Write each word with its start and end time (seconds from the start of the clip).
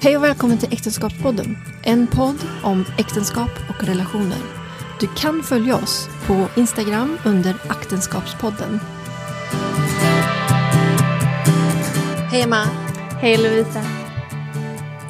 Hej 0.00 0.16
och 0.16 0.24
välkommen 0.24 0.58
till 0.58 0.72
Äktenskapspodden. 0.72 1.56
En 1.84 2.06
podd 2.06 2.36
om 2.64 2.84
äktenskap 2.98 3.50
och 3.68 3.84
relationer. 3.86 4.38
Du 5.00 5.06
kan 5.16 5.42
följa 5.42 5.76
oss 5.76 6.08
på 6.26 6.48
Instagram 6.60 7.18
under 7.26 7.54
Aktenskapspodden. 7.68 8.80
Hej 12.30 12.42
Emma, 12.42 12.64
Hej 13.20 13.36
Lovisa. 13.36 13.80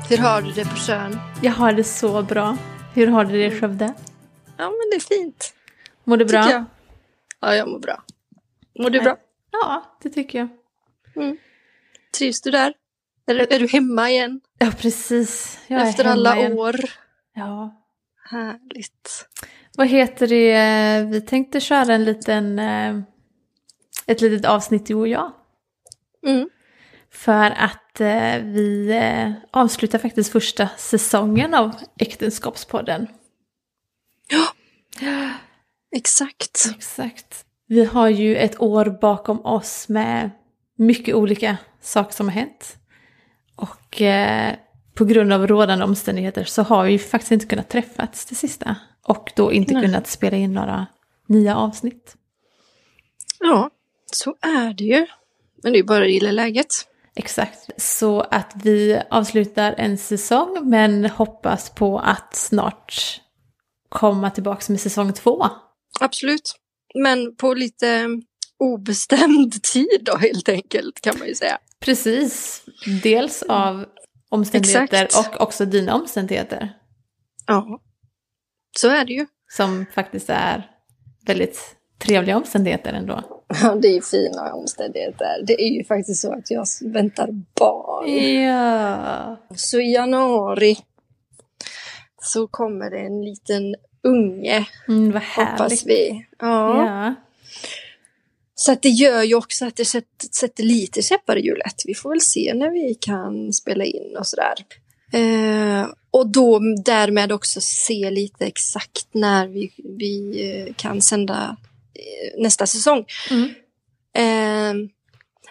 hur 0.09 0.19
har 0.19 0.43
du 0.43 0.51
det 0.53 0.65
på 0.65 0.77
Tjörn? 0.77 1.19
Jag 1.43 1.53
har 1.53 1.73
det 1.73 1.85
så 1.85 2.23
bra. 2.23 2.57
Hur 2.95 3.07
har 3.07 3.25
du 3.25 3.33
det 3.33 3.47
i 3.57 3.61
Skövde? 3.61 3.95
Ja 4.57 4.65
men 4.71 4.91
det 4.91 4.97
är 4.97 5.01
fint, 5.01 5.55
Mår 6.05 6.17
du 6.17 6.25
bra? 6.25 6.51
jag. 6.51 6.65
Ja, 7.41 7.55
jag 7.55 7.69
mår 7.69 7.79
bra. 7.79 8.03
Mår 8.79 8.91
du 8.91 9.01
bra? 9.01 9.17
Ja, 9.51 9.99
det 10.03 10.11
tycker 10.11 10.39
jag. 10.39 10.49
Trivs 12.19 12.41
du 12.43 12.51
där? 12.51 12.75
Är, 13.29 13.53
är 13.53 13.59
du 13.59 13.67
hemma 13.67 14.11
igen? 14.11 14.41
Ja, 14.59 14.73
precis. 14.79 15.59
Jag 15.67 15.89
Efter 15.89 16.05
alla 16.05 16.37
igen. 16.37 16.53
år? 16.53 16.77
Ja. 17.35 17.85
Härligt. 18.31 19.27
Vad 19.77 19.89
heter 19.89 20.27
det? 20.27 21.07
Vi 21.11 21.21
tänkte 21.21 21.61
köra 21.61 21.95
en 21.95 22.05
liten, 22.05 22.59
eh, 22.59 23.01
ett 24.07 24.21
litet 24.21 24.47
avsnitt 24.47 24.87
du 24.87 24.95
och 24.95 25.09
jag. 25.09 25.33
Mm. 26.27 26.49
För 27.11 27.51
att 27.51 28.01
eh, 28.01 28.43
vi 28.43 28.91
eh, 28.91 29.33
avslutar 29.51 29.99
faktiskt 29.99 30.33
första 30.33 30.69
säsongen 30.77 31.55
av 31.55 31.73
Äktenskapspodden. 31.99 33.07
Exakt. 35.97 36.67
Exakt. 36.77 37.45
Vi 37.67 37.85
har 37.85 38.09
ju 38.09 38.37
ett 38.37 38.61
år 38.61 38.99
bakom 39.01 39.47
oss 39.47 39.89
med 39.89 40.31
mycket 40.77 41.15
olika 41.15 41.57
saker 41.81 42.13
som 42.13 42.29
har 42.29 42.35
hänt. 42.35 42.79
Och 43.99 44.03
eh, 44.03 44.55
på 44.95 45.05
grund 45.05 45.33
av 45.33 45.47
rådande 45.47 45.85
omständigheter 45.85 46.45
så 46.45 46.63
har 46.63 46.85
vi 46.85 46.93
ju 46.93 46.99
faktiskt 46.99 47.33
inte 47.33 47.47
kunnat 47.47 47.69
träffas 47.69 48.25
det 48.25 48.35
sista. 48.35 48.77
Och 49.03 49.33
då 49.37 49.53
inte 49.53 49.75
Nej. 49.75 49.83
kunnat 49.83 50.07
spela 50.07 50.37
in 50.37 50.53
några 50.53 50.87
nya 51.27 51.57
avsnitt. 51.57 52.17
Ja, 53.41 53.71
så 54.13 54.37
är 54.41 54.75
det 54.75 54.85
ju. 54.85 55.07
Men 55.63 55.73
det 55.73 55.79
är 55.79 55.83
bara 55.83 56.05
att 56.05 56.11
gilla 56.11 56.31
läget. 56.31 56.67
Exakt. 57.17 57.71
Så 57.83 58.21
att 58.21 58.53
vi 58.63 59.01
avslutar 59.11 59.75
en 59.79 59.99
säsong 59.99 60.59
men 60.63 61.05
hoppas 61.05 61.71
på 61.71 61.99
att 61.99 62.37
snart 62.37 63.21
komma 63.89 64.31
tillbaka 64.31 64.73
med 64.73 64.81
säsong 64.81 65.13
två. 65.13 65.47
Absolut. 66.01 66.55
Men 66.95 67.37
på 67.37 67.55
lite 67.55 68.09
obestämd 68.59 69.63
tid 69.73 70.01
då 70.03 70.17
helt 70.17 70.49
enkelt 70.49 71.01
kan 71.01 71.19
man 71.19 71.29
ju 71.29 71.35
säga. 71.35 71.59
Precis. 71.81 72.63
Dels 73.03 73.43
av 73.43 73.85
omständigheter 74.29 75.05
Exakt. 75.05 75.35
och 75.37 75.41
också 75.43 75.65
dina 75.65 75.95
omständigheter. 75.95 76.73
Ja, 77.47 77.81
så 78.79 78.89
är 78.89 79.05
det 79.05 79.13
ju. 79.13 79.27
Som 79.51 79.87
faktiskt 79.95 80.31
är 80.31 80.71
väldigt 81.27 81.61
trevliga 81.99 82.37
omständigheter 82.37 82.93
ändå. 82.93 83.45
Ja, 83.63 83.75
det 83.75 83.89
är 83.89 84.01
fina 84.01 84.53
omständigheter. 84.55 85.43
Det 85.47 85.63
är 85.63 85.69
ju 85.69 85.85
faktiskt 85.85 86.21
så 86.23 86.33
att 86.33 86.51
jag 86.51 86.65
väntar 86.85 87.29
barn. 87.59 88.09
Ja. 88.45 89.37
Så 89.57 89.81
i 89.81 89.93
januari 89.95 90.77
så 92.23 92.47
kommer 92.49 92.91
det 92.91 92.99
en 92.99 93.23
liten 93.25 93.75
unge, 94.03 94.67
Mm, 94.89 95.13
vad 95.13 95.23
hoppas 95.23 95.61
härligt. 95.61 95.87
vi. 95.87 96.27
Ja. 96.39 96.87
Ja. 96.87 97.15
Så 98.61 98.73
att 98.73 98.83
det 98.83 98.89
gör 98.89 99.23
ju 99.23 99.35
också 99.35 99.67
att 99.67 99.77
det 99.77 99.85
sätter, 99.85 100.29
sätter 100.33 100.63
lite 100.63 101.03
käppar 101.03 101.37
i 101.37 101.41
hjulet. 101.41 101.83
Vi 101.85 101.95
får 101.95 102.11
väl 102.11 102.21
se 102.21 102.53
när 102.55 102.71
vi 102.71 102.95
kan 102.95 103.53
spela 103.53 103.85
in 103.85 104.17
och 104.19 104.27
sådär. 104.27 104.55
Eh, 105.13 105.89
och 106.11 106.27
då 106.27 106.61
därmed 106.85 107.33
också 107.33 107.61
se 107.61 108.11
lite 108.11 108.47
exakt 108.47 109.07
när 109.13 109.47
vi, 109.47 109.73
vi 109.99 110.43
eh, 110.51 110.75
kan 110.75 111.01
sända 111.01 111.57
eh, 111.95 112.43
nästa 112.43 112.67
säsong. 112.67 113.05
Mm. 113.31 113.49
Eh, 114.15 114.91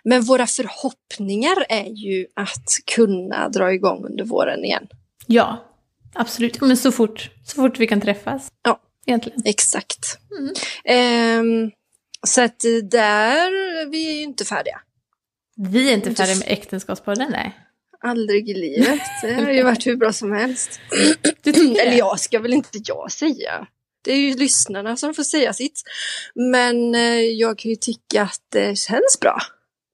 men 0.03 0.21
våra 0.21 0.47
förhoppningar 0.47 1.65
är 1.69 1.89
ju 1.89 2.27
att 2.33 2.69
kunna 2.95 3.49
dra 3.49 3.73
igång 3.73 4.05
under 4.05 4.23
våren 4.23 4.65
igen. 4.65 4.87
ja, 5.27 5.65
absolut. 6.13 6.61
Men 6.61 6.77
så 6.77 6.91
fort, 6.91 7.29
så 7.45 7.55
fort 7.55 7.79
vi 7.79 7.87
kan 7.87 8.01
träffas. 8.01 8.47
Ja. 8.63 8.79
Egentligen. 9.05 9.41
Exakt. 9.45 10.17
Mm. 10.39 10.53
Ehm, 10.85 11.71
så 12.27 12.41
att 12.41 12.65
eh, 12.65 12.71
där, 12.71 13.85
vi 13.91 14.09
är 14.09 14.13
ju 14.13 14.21
inte 14.21 14.45
färdiga. 14.45 14.81
Vi 15.57 15.89
är 15.89 15.93
inte 15.93 16.15
färdiga 16.15 16.35
med 16.35 16.47
Äktenskapspodden, 16.47 17.27
nej. 17.31 17.57
Aldrig 17.99 18.49
i 18.49 18.53
livet. 18.53 19.01
Det 19.21 19.33
har 19.33 19.51
ju 19.51 19.63
varit 19.63 19.87
hur 19.87 19.95
bra 19.95 20.13
som 20.13 20.31
helst. 20.31 20.79
Eller 21.45 21.91
jag 21.97 22.19
ska 22.19 22.39
väl 22.39 22.53
inte 22.53 22.79
jag 22.85 23.11
säga. 23.11 23.67
Det 24.03 24.11
är 24.13 24.17
ju 24.17 24.35
lyssnarna 24.37 24.97
som 24.97 25.13
får 25.13 25.23
säga 25.23 25.53
sitt. 25.53 25.81
Men 26.35 26.95
eh, 26.95 27.01
jag 27.19 27.57
kan 27.57 27.69
ju 27.71 27.75
tycka 27.75 28.21
att 28.23 28.41
det 28.51 28.77
känns 28.79 29.19
bra. 29.21 29.37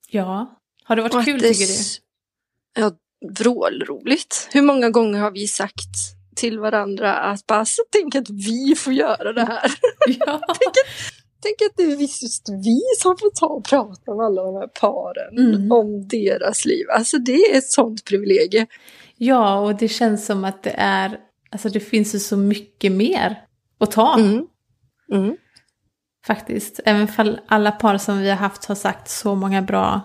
Ja. 0.09 0.59
Har 0.83 0.95
det 0.95 1.01
varit 1.01 1.13
Och 1.15 1.25
kul 1.25 1.41
det- 1.41 1.53
tycker 1.53 1.73
du? 1.73 1.73
Ja, 2.81 2.91
vrålroligt. 3.37 4.47
Hur 4.51 4.61
många 4.61 4.89
gånger 4.89 5.19
har 5.19 5.31
vi 5.31 5.47
sagt 5.47 5.89
till 6.35 6.59
varandra 6.59 7.13
att 7.17 7.47
bara 7.47 7.65
så 7.65 7.81
tänk 7.89 8.15
att 8.15 8.29
vi 8.29 8.75
får 8.77 8.93
göra 8.93 9.33
det 9.33 9.45
här. 9.45 9.71
Ja. 10.07 10.41
tänk 10.59 10.69
att 10.69 11.22
det 11.77 11.83
är 11.83 12.01
just 12.01 12.49
vi 12.49 12.81
som 12.99 13.17
får 13.17 13.29
ta 13.39 13.45
och 13.45 13.63
prata 13.65 14.15
med 14.15 14.25
alla 14.25 14.43
de 14.43 14.55
här 14.55 14.67
paren 14.67 15.37
Mm. 15.55 15.71
om 15.71 16.07
deras 16.07 16.65
liv. 16.65 16.85
Alltså 16.97 17.17
det 17.17 17.35
är 17.35 17.57
ett 17.57 17.69
sånt 17.71 18.05
privilegie. 18.05 18.67
ja, 19.17 19.59
och 19.59 19.75
det 19.75 19.87
känns 19.87 20.25
som 20.25 20.45
att 20.45 20.63
det 20.63 20.75
är, 20.77 21.19
alltså 21.51 21.69
det 21.69 21.79
finns 21.79 22.15
ju 22.15 22.19
så 22.19 22.37
mycket 22.37 22.91
mer 22.91 23.41
att 23.79 23.91
ta. 23.91 24.19
Mm. 24.19 24.47
Mm. 25.11 25.37
Faktiskt. 26.25 26.79
Även 26.85 27.07
fall 27.07 27.39
alla 27.47 27.71
par 27.71 27.97
som 27.97 28.17
vi 28.19 28.29
har 28.29 28.37
haft 28.37 28.65
har 28.65 28.75
sagt 28.75 29.09
så 29.09 29.35
många 29.35 29.61
bra 29.61 30.01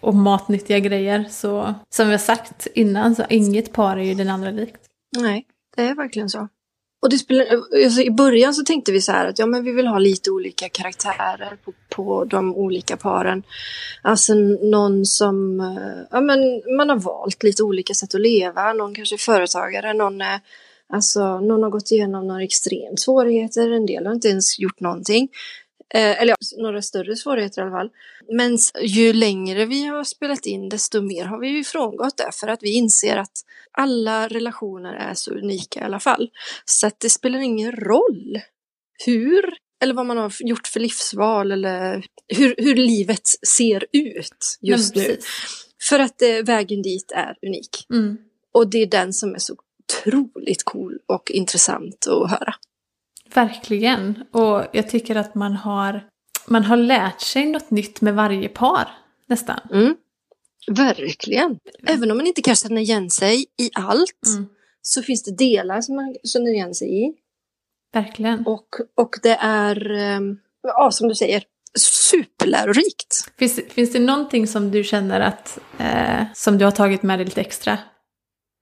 och 0.00 0.14
matnyttiga 0.14 0.78
grejer. 0.78 1.24
Så 1.30 1.74
som 1.88 2.06
vi 2.06 2.12
har 2.12 2.18
sagt 2.18 2.66
innan, 2.74 3.14
så 3.16 3.24
inget 3.28 3.72
par 3.72 3.96
är 3.96 4.02
ju 4.02 4.14
den 4.14 4.30
andra 4.30 4.50
likt. 4.50 4.80
Nej, 5.18 5.46
det 5.76 5.82
är 5.82 5.94
verkligen 5.94 6.28
så. 6.28 6.48
Och 7.02 7.10
det 7.10 7.18
spelar, 7.18 7.46
alltså 7.84 8.00
I 8.00 8.10
början 8.10 8.54
så 8.54 8.64
tänkte 8.64 8.92
vi 8.92 9.00
så 9.00 9.12
här 9.12 9.26
att 9.26 9.38
ja, 9.38 9.46
men 9.46 9.64
vi 9.64 9.72
vill 9.72 9.86
ha 9.86 9.98
lite 9.98 10.30
olika 10.30 10.68
karaktärer 10.68 11.56
på, 11.64 11.72
på 11.88 12.24
de 12.24 12.54
olika 12.54 12.96
paren. 12.96 13.42
Alltså 14.02 14.34
någon 14.62 15.06
som, 15.06 15.60
eh, 15.60 16.06
ja 16.10 16.20
men 16.20 16.62
man 16.76 16.88
har 16.88 16.96
valt 16.96 17.42
lite 17.42 17.62
olika 17.62 17.94
sätt 17.94 18.14
att 18.14 18.20
leva. 18.20 18.72
Någon 18.72 18.94
kanske 18.94 19.14
är 19.14 19.18
företagare, 19.18 19.94
någon 19.94 20.20
är, 20.20 20.40
alltså 20.88 21.40
någon 21.40 21.62
har 21.62 21.70
gått 21.70 21.90
igenom 21.90 22.26
några 22.26 22.42
extremt 22.42 23.00
svårigheter, 23.00 23.70
en 23.70 23.86
del 23.86 24.06
har 24.06 24.14
inte 24.14 24.28
ens 24.28 24.58
gjort 24.58 24.80
någonting. 24.80 25.28
Eh, 25.94 26.22
eller 26.22 26.36
ja, 26.40 26.62
några 26.62 26.82
större 26.82 27.16
svårigheter 27.16 27.62
i 27.62 27.64
alla 27.64 27.76
fall. 27.76 27.90
Men 28.32 28.58
ju 28.80 29.12
längre 29.12 29.64
vi 29.64 29.86
har 29.86 30.04
spelat 30.04 30.46
in 30.46 30.68
desto 30.68 31.02
mer 31.02 31.24
har 31.24 31.40
vi 31.40 31.48
ju 31.48 31.64
frångått 31.64 32.16
det 32.16 32.30
för 32.32 32.48
att 32.48 32.62
vi 32.62 32.72
inser 32.72 33.16
att 33.16 33.32
alla 33.72 34.28
relationer 34.28 34.94
är 34.94 35.14
så 35.14 35.30
unika 35.30 35.80
i 35.80 35.82
alla 35.82 36.00
fall. 36.00 36.30
Så 36.64 36.86
att 36.86 37.00
det 37.00 37.10
spelar 37.10 37.38
ingen 37.38 37.72
roll 37.72 38.40
hur 39.06 39.54
eller 39.82 39.94
vad 39.94 40.06
man 40.06 40.16
har 40.16 40.32
gjort 40.38 40.66
för 40.66 40.80
livsval 40.80 41.52
eller 41.52 42.06
hur, 42.28 42.54
hur 42.58 42.76
livet 42.76 43.28
ser 43.46 43.86
ut 43.92 44.58
just 44.60 44.94
Men 44.94 45.04
nu. 45.04 45.18
För 45.88 45.98
att 45.98 46.22
eh, 46.22 46.42
vägen 46.44 46.82
dit 46.82 47.12
är 47.12 47.36
unik. 47.46 47.86
Mm. 47.90 48.18
Och 48.52 48.70
det 48.70 48.78
är 48.78 48.86
den 48.86 49.12
som 49.12 49.34
är 49.34 49.38
så 49.38 49.56
otroligt 49.84 50.64
cool 50.64 50.98
och 51.06 51.30
intressant 51.30 52.06
att 52.06 52.30
höra. 52.30 52.54
Verkligen. 53.34 54.24
Och 54.32 54.64
jag 54.72 54.88
tycker 54.90 55.16
att 55.16 55.34
man 55.34 55.52
har, 55.52 56.04
man 56.46 56.64
har 56.64 56.76
lärt 56.76 57.20
sig 57.20 57.46
något 57.46 57.70
nytt 57.70 58.00
med 58.00 58.14
varje 58.14 58.48
par. 58.48 58.88
Nästan. 59.26 59.60
Mm. 59.72 59.96
Verkligen. 60.70 61.58
Även 61.86 62.10
om 62.10 62.16
man 62.16 62.26
inte 62.26 62.42
kan 62.42 62.54
känna 62.54 62.80
igen 62.80 63.10
sig 63.10 63.46
i 63.58 63.70
allt 63.74 64.26
Mm. 64.26 64.46
så 64.82 65.02
finns 65.02 65.22
det 65.22 65.36
delar 65.36 65.80
som 65.80 65.96
man 65.96 66.16
känner 66.32 66.50
igen 66.50 66.74
sig 66.74 67.04
i. 67.04 67.12
Verkligen. 67.94 68.46
Och, 68.46 68.68
och 68.96 69.10
det 69.22 69.36
är, 69.40 69.90
ehm, 69.90 70.38
ja 70.62 70.90
som 70.90 71.08
du 71.08 71.14
säger, 71.14 71.42
superlärorikt. 71.78 73.32
Finns, 73.38 73.60
finns 73.70 73.92
det 73.92 73.98
någonting 73.98 74.46
som 74.46 74.70
du 74.70 74.84
känner 74.84 75.20
att, 75.20 75.58
eh, 75.78 76.24
som 76.34 76.58
du 76.58 76.64
har 76.64 76.72
tagit 76.72 77.02
med 77.02 77.18
dig 77.18 77.24
lite 77.26 77.40
extra? 77.40 77.78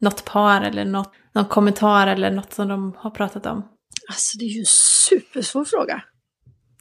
Något 0.01 0.25
par 0.25 0.63
eller 0.63 0.85
något, 0.85 1.13
någon 1.33 1.45
kommentar 1.45 2.07
eller 2.07 2.31
något 2.31 2.53
som 2.53 2.69
de 2.69 2.95
har 2.99 3.11
pratat 3.11 3.47
om? 3.47 3.69
Alltså 4.09 4.39
det 4.39 4.45
är 4.45 4.49
ju 4.49 4.61
en 4.61 4.67
supersvår 5.09 5.65
fråga 5.65 6.03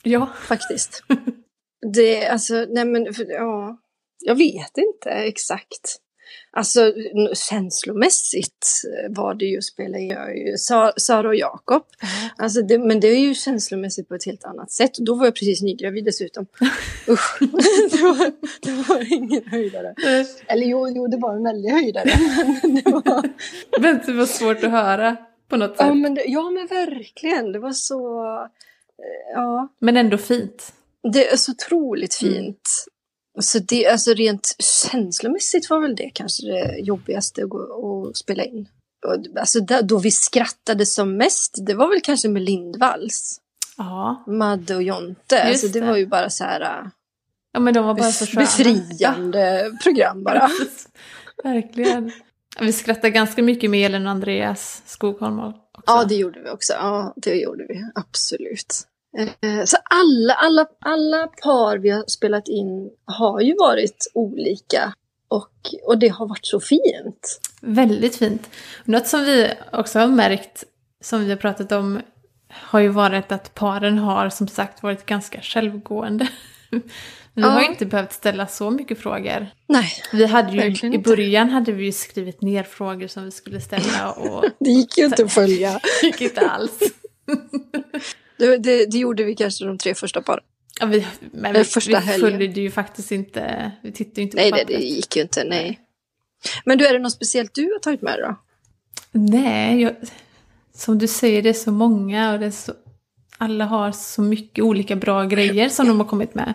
Ja. 0.03 0.29
faktiskt. 0.41 1.03
det, 1.93 2.27
alltså, 2.27 2.65
nej 2.69 2.85
men, 2.85 3.13
för, 3.13 3.25
ja, 3.31 3.77
jag 4.25 4.35
vet 4.35 4.77
inte 4.77 5.09
exakt. 5.09 5.99
Alltså 6.51 6.93
känslomässigt 7.49 8.67
var 9.09 9.33
det 9.33 9.45
ju 9.45 9.57
att 9.57 9.63
spela 9.63 9.97
in 9.97 10.09
jag 10.09 10.29
är 10.31 10.51
ju 10.51 10.57
Sa- 10.57 10.93
Sara 10.97 11.27
och 11.27 11.35
Jakob. 11.35 11.83
Alltså 12.37 12.61
det, 12.61 12.79
men 12.79 12.99
det 12.99 13.07
är 13.07 13.19
ju 13.19 13.33
känslomässigt 13.35 14.07
på 14.07 14.15
ett 14.15 14.25
helt 14.25 14.43
annat 14.43 14.71
sätt. 14.71 14.91
Då 14.97 15.15
var 15.15 15.25
jag 15.25 15.35
precis 15.35 15.61
nygravid 15.61 16.05
dessutom. 16.05 16.45
Usch, 17.07 17.39
det, 17.91 18.01
var, 18.01 18.31
det 18.61 18.71
var 18.71 19.13
ingen 19.13 19.43
höjdare. 19.49 19.95
Eller 20.47 20.65
jo, 20.65 20.87
jo, 20.89 21.07
det 21.07 21.17
var 21.17 21.35
en 21.35 21.43
väldig 21.43 21.69
höjdare. 21.69 22.09
Men 22.63 22.75
det 22.75 22.91
var, 22.91 23.29
Men 23.79 24.01
det 24.05 24.13
var 24.13 24.25
svårt 24.25 24.63
att 24.63 24.71
höra 24.71 25.17
på 25.47 25.57
något 25.57 25.77
sätt. 25.77 25.87
ja, 25.87 25.93
men 25.93 26.13
det, 26.15 26.23
ja, 26.25 26.49
men 26.49 26.67
verkligen. 26.67 27.51
Det 27.51 27.59
var 27.59 27.71
så... 27.73 28.23
eh, 28.33 28.47
Ja, 29.33 29.67
Men 29.79 29.97
ändå 29.97 30.17
fint. 30.17 30.73
det 31.13 31.27
är 31.31 31.37
så 31.37 31.51
otroligt 31.51 32.21
Mm. 32.21 32.33
fint. 32.33 32.69
Så 33.41 33.59
det, 33.59 33.87
alltså 33.87 34.13
rent 34.13 34.55
känslomässigt 34.91 35.69
var 35.69 35.79
väl 35.81 35.95
det 35.95 36.09
kanske 36.13 36.45
det 36.47 36.77
jobbigaste 36.79 37.43
att, 37.43 37.49
gå, 37.49 38.07
att 38.09 38.17
spela 38.17 38.43
in. 38.43 38.67
Alltså 39.39 39.59
där, 39.59 39.81
då 39.81 39.97
vi 39.99 40.11
skrattade 40.11 40.85
som 40.85 41.17
mest, 41.17 41.55
det 41.65 41.73
var 41.73 41.89
väl 41.89 42.01
kanske 42.01 42.29
med 42.29 42.41
Lindvalls. 42.41 43.39
Ja. 43.77 44.23
Madde 44.27 44.75
och 44.75 44.83
Jonte. 44.83 45.35
Just 45.35 45.45
Alltså 45.47 45.67
det, 45.67 45.79
det. 45.79 45.85
var 45.91 45.97
ju 45.97 46.05
bara 46.07 46.29
så 46.29 46.43
här 46.43 46.91
ja, 47.53 47.59
men 47.59 47.73
de 47.73 47.85
var 47.85 47.93
bara 47.93 48.11
så 48.11 48.25
sköna. 48.25 48.41
befriande 48.41 49.71
program 49.83 50.23
bara. 50.23 50.49
Verkligen. 51.43 52.11
Vi 52.59 52.73
skrattade 52.73 53.09
ganska 53.09 53.43
mycket 53.43 53.69
med 53.69 53.85
Elin 53.85 54.05
och 54.05 54.11
Andreas 54.11 54.81
Skogholm 54.85 55.39
också. 55.39 55.61
Ja, 55.85 56.03
det 56.03 56.15
gjorde 56.15 56.39
vi 56.39 56.49
också. 56.49 56.73
Ja, 56.73 57.13
det 57.15 57.35
gjorde 57.35 57.65
vi. 57.69 57.83
Absolut. 57.95 58.87
Eh, 59.17 59.63
Så 59.65 59.77
alla, 59.83 60.33
alla, 60.33 60.65
alla 60.79 61.27
par 61.27 61.77
vi 61.77 61.89
har 61.89 62.03
spelat 62.07 62.47
in 62.47 62.89
har 63.05 63.41
ju 63.41 63.55
varit 63.59 64.11
olika. 64.13 64.93
Och, 65.27 65.51
och 65.83 65.97
det 65.97 66.07
har 66.07 66.27
varit 66.27 66.45
så 66.45 66.59
fint. 66.59 67.39
Väldigt 67.61 68.15
fint. 68.15 68.49
Något 68.83 69.07
som 69.07 69.23
vi 69.23 69.53
också 69.71 69.99
har 69.99 70.07
märkt, 70.07 70.63
som 71.03 71.23
vi 71.23 71.29
har 71.29 71.37
pratat 71.37 71.71
om, 71.71 72.01
har 72.49 72.79
ju 72.79 72.87
varit 72.87 73.31
att 73.31 73.53
paren 73.53 73.97
har 73.97 74.29
som 74.29 74.47
sagt 74.47 74.83
varit 74.83 75.05
ganska 75.05 75.41
självgående. 75.41 76.27
Vi 77.35 77.41
Ja. 77.41 77.47
har 77.47 77.61
ju 77.61 77.67
inte 77.67 77.85
behövt 77.85 78.13
ställa 78.13 78.47
så 78.47 78.71
mycket 78.71 78.99
frågor. 78.99 79.47
Nej, 79.67 79.91
Vi 80.13 80.25
hade 80.25 80.51
ju, 80.51 80.93
I 80.93 80.97
början 80.97 81.49
hade 81.49 81.71
vi 81.71 81.85
ju 81.85 81.91
skrivit 81.91 82.41
ner 82.41 82.63
frågor 82.63 83.07
som 83.07 83.25
vi 83.25 83.31
skulle 83.31 83.61
ställa 83.61 84.11
och 84.11 84.43
det 84.59 84.69
gick 84.69 84.97
ju 84.97 85.05
inte 85.05 85.23
att 85.23 85.33
följa. 85.33 85.79
det 86.01 86.07
gick 86.07 86.21
inte 86.21 86.41
alls. 86.41 86.79
Det, 88.37 88.57
det, 88.57 88.85
det 88.91 88.97
gjorde 88.97 89.23
vi 89.23 89.35
kanske 89.35 89.65
de 89.65 89.77
tre 89.77 89.95
första 89.95 90.21
paren. 90.21 90.43
Ja, 90.79 90.85
vi, 90.85 91.07
men 91.31 91.53
vi, 91.53 91.63
första 91.63 91.99
vi 91.99 92.07
följde 92.07 92.61
ju 92.61 92.71
faktiskt 92.71 93.11
inte, 93.11 93.71
vi 93.83 93.91
tittade 93.91 94.21
ju 94.21 94.23
inte 94.23 94.37
Nej, 94.37 94.51
på 94.51 94.57
det, 94.57 94.63
det 94.63 94.73
pappret. 94.73 94.89
gick 94.89 95.15
ju 95.15 95.21
inte. 95.21 95.43
Nej. 95.43 95.79
Men 96.65 96.77
du, 96.77 96.87
är 96.87 96.93
det 96.93 96.99
något 96.99 97.11
speciellt 97.13 97.53
du 97.53 97.71
har 97.71 97.79
tagit 97.79 98.01
med 98.01 98.13
dig 98.13 98.21
då? 98.21 98.35
Nej, 99.11 99.81
jag, 99.81 99.95
som 100.75 100.97
du 100.99 101.07
säger 101.07 101.41
det 101.41 101.49
är 101.49 101.53
så 101.53 101.71
många 101.71 102.33
och 102.33 102.39
det 102.39 102.51
så, 102.51 102.73
alla 103.37 103.65
har 103.65 103.91
så 103.91 104.21
mycket 104.21 104.63
olika 104.63 104.95
bra 104.95 105.23
grejer 105.23 105.69
som 105.69 105.87
de 105.87 105.99
har 105.99 106.07
kommit 106.07 106.35
med. 106.35 106.53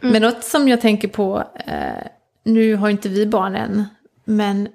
Mm. 0.00 0.12
Men 0.12 0.22
något 0.22 0.44
som 0.44 0.68
jag 0.68 0.80
tänker 0.80 1.08
på, 1.08 1.44
eh, 1.66 2.06
nu 2.44 2.74
har 2.74 2.88
inte 2.88 3.08
vi 3.08 3.26
barn 3.26 3.56
än, 3.56 3.84
men 4.24 4.68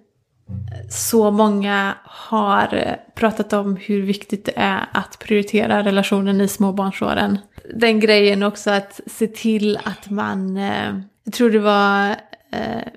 så 0.89 1.31
många 1.31 1.95
har 2.03 2.73
eh, 2.73 2.95
pratat 3.15 3.53
om 3.53 3.75
hur 3.75 4.01
viktigt 4.01 4.45
det 4.45 4.53
är 4.55 4.89
att 4.91 5.19
prioritera 5.19 5.83
relationen 5.83 6.41
i 6.41 6.47
småbarnsåren. 6.47 7.37
Den 7.75 7.99
grejen 7.99 8.43
också 8.43 8.71
att 8.71 8.99
se 9.05 9.27
till 9.27 9.79
att 9.83 10.09
man, 10.09 10.57
eh, 10.57 10.95
jag 11.23 11.33
tror 11.33 11.49
det 11.49 11.59
var 11.59 12.09
eh, 12.51 12.87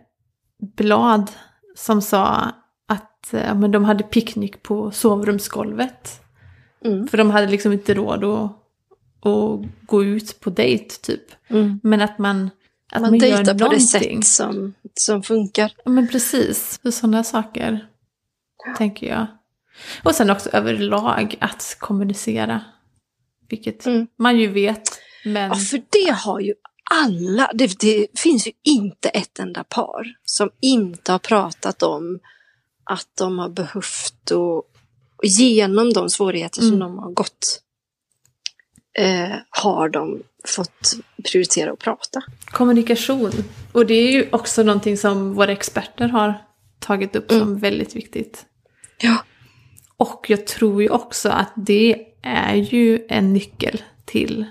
Blad 0.76 1.30
som 1.74 2.02
sa 2.02 2.52
att 2.88 3.34
eh, 3.34 3.54
men 3.54 3.70
de 3.70 3.84
hade 3.84 4.04
picknick 4.04 4.62
på 4.62 4.90
sovrumsgolvet. 4.90 6.20
Mm. 6.84 7.08
För 7.08 7.18
de 7.18 7.30
hade 7.30 7.46
liksom 7.46 7.72
inte 7.72 7.94
råd 7.94 8.24
att, 8.24 8.50
att 9.20 9.86
gå 9.86 10.04
ut 10.04 10.40
på 10.40 10.50
dejt 10.50 10.94
typ. 11.02 11.22
Mm. 11.48 11.80
Men 11.82 12.00
att 12.00 12.18
man, 12.18 12.50
att 12.92 13.02
man, 13.02 13.10
Man 13.10 13.18
gör 13.20 13.36
dejtar 13.36 13.58
på 13.58 13.68
det 13.74 13.80
sätt 13.80 14.26
som, 14.26 14.74
som 14.94 15.22
funkar. 15.22 15.72
Ja 15.84 15.90
men 15.90 16.08
precis, 16.08 16.78
för 16.82 16.90
sådana 16.90 17.24
saker 17.24 17.86
tänker 18.78 19.06
jag. 19.06 19.26
Och 20.04 20.14
sen 20.14 20.30
också 20.30 20.50
överlag 20.52 21.36
att 21.40 21.76
kommunicera. 21.80 22.64
Vilket 23.48 23.86
Mm. 23.86 24.06
man 24.18 24.38
ju 24.38 24.46
vet, 24.46 24.82
men 25.24 25.48
Ja, 25.48 25.54
för 25.54 25.82
det 25.90 26.10
har 26.12 26.40
ju 26.40 26.54
alla. 26.90 27.50
Det, 27.54 27.80
det 27.80 28.06
finns 28.18 28.46
ju 28.46 28.52
inte 28.62 29.08
ett 29.08 29.38
enda 29.38 29.64
par 29.64 30.06
som 30.24 30.50
inte 30.60 31.12
har 31.12 31.18
pratat 31.18 31.82
om 31.82 32.18
att 32.84 33.08
de 33.18 33.38
har 33.38 33.48
behövt 33.48 34.30
och, 34.30 34.56
och 35.16 35.24
genom 35.24 35.92
de 35.92 36.10
svårigheter 36.10 36.60
som 36.60 36.68
Mm. 36.68 36.80
de 36.80 36.98
har 36.98 37.10
gått 37.10 37.62
eh, 38.98 39.36
har 39.50 39.88
de 39.88 40.22
fått 40.44 40.94
prioritera 41.24 41.72
att 41.72 41.78
prata. 41.78 42.22
kommunikation. 42.46 43.30
Och 43.72 43.86
det 43.86 43.94
är 43.94 44.12
ju 44.12 44.28
också 44.32 44.62
någonting 44.62 44.96
som 44.96 45.34
våra 45.34 45.52
experter 45.52 46.08
har 46.08 46.34
tagit 46.78 47.16
upp 47.16 47.30
som 47.30 47.42
Mm. 47.42 47.58
väldigt 47.58 47.96
viktigt. 47.96 48.46
Ja. 49.00 49.16
Och 49.96 50.26
jag 50.28 50.46
tror 50.46 50.82
ju 50.82 50.88
också 50.88 51.28
att 51.28 51.52
det 51.56 52.06
är 52.22 52.54
ju 52.54 53.06
en 53.08 53.32
nyckel 53.32 53.82
till 54.04 54.44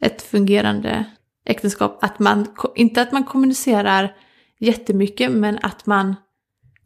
ett 0.00 0.22
fungerande 0.22 1.04
äktenskap. 1.44 1.98
Att 2.04 2.18
man, 2.18 2.46
inte 2.74 3.02
att 3.02 3.12
man 3.12 3.24
kommunicerar 3.24 4.16
jättemycket, 4.58 5.30
men 5.30 5.58
att 5.62 5.86
man 5.86 6.16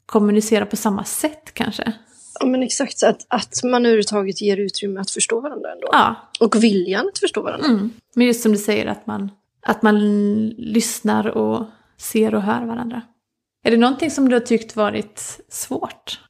kommunicerar 0.07 0.65
på 0.65 0.77
samma 0.77 1.05
sätt 1.05 1.55
kanske. 1.55 1.93
Ja 2.43 2.47
men 2.49 2.63
exakt, 2.63 2.99
så 2.99 3.07
att, 3.07 3.27
att 3.29 3.65
man 3.65 3.87
överhuvudtaget 3.87 4.41
ger 4.41 4.57
utrymme 4.57 5.01
att 5.01 5.11
förstå 5.11 5.41
varandra 5.41 5.73
ändå. 5.73 5.89
Ja, 5.93 6.17
Och 6.41 6.65
viljan 6.65 7.09
att 7.09 7.19
förstå 7.19 7.43
varandra. 7.43 7.67
mm. 7.67 7.91
men 8.15 8.27
just 8.27 8.43
som 8.43 8.53
du 8.53 8.59
säger 8.59 8.87
att 8.87 9.07
man, 9.07 9.31
att 9.67 9.83
man 9.83 9.99
lyssnar 10.49 11.29
och 11.29 11.67
ser 11.99 12.35
och 12.35 12.43
hör 12.43 12.67
varandra. 12.67 13.03
Är 13.65 13.71
det 13.71 13.77
någonting 13.77 14.11
som 14.11 14.29
du 14.29 14.37
har 14.37 14.41
tyckt 14.41 14.77
varit 14.77 15.41
svårt? 15.49 16.21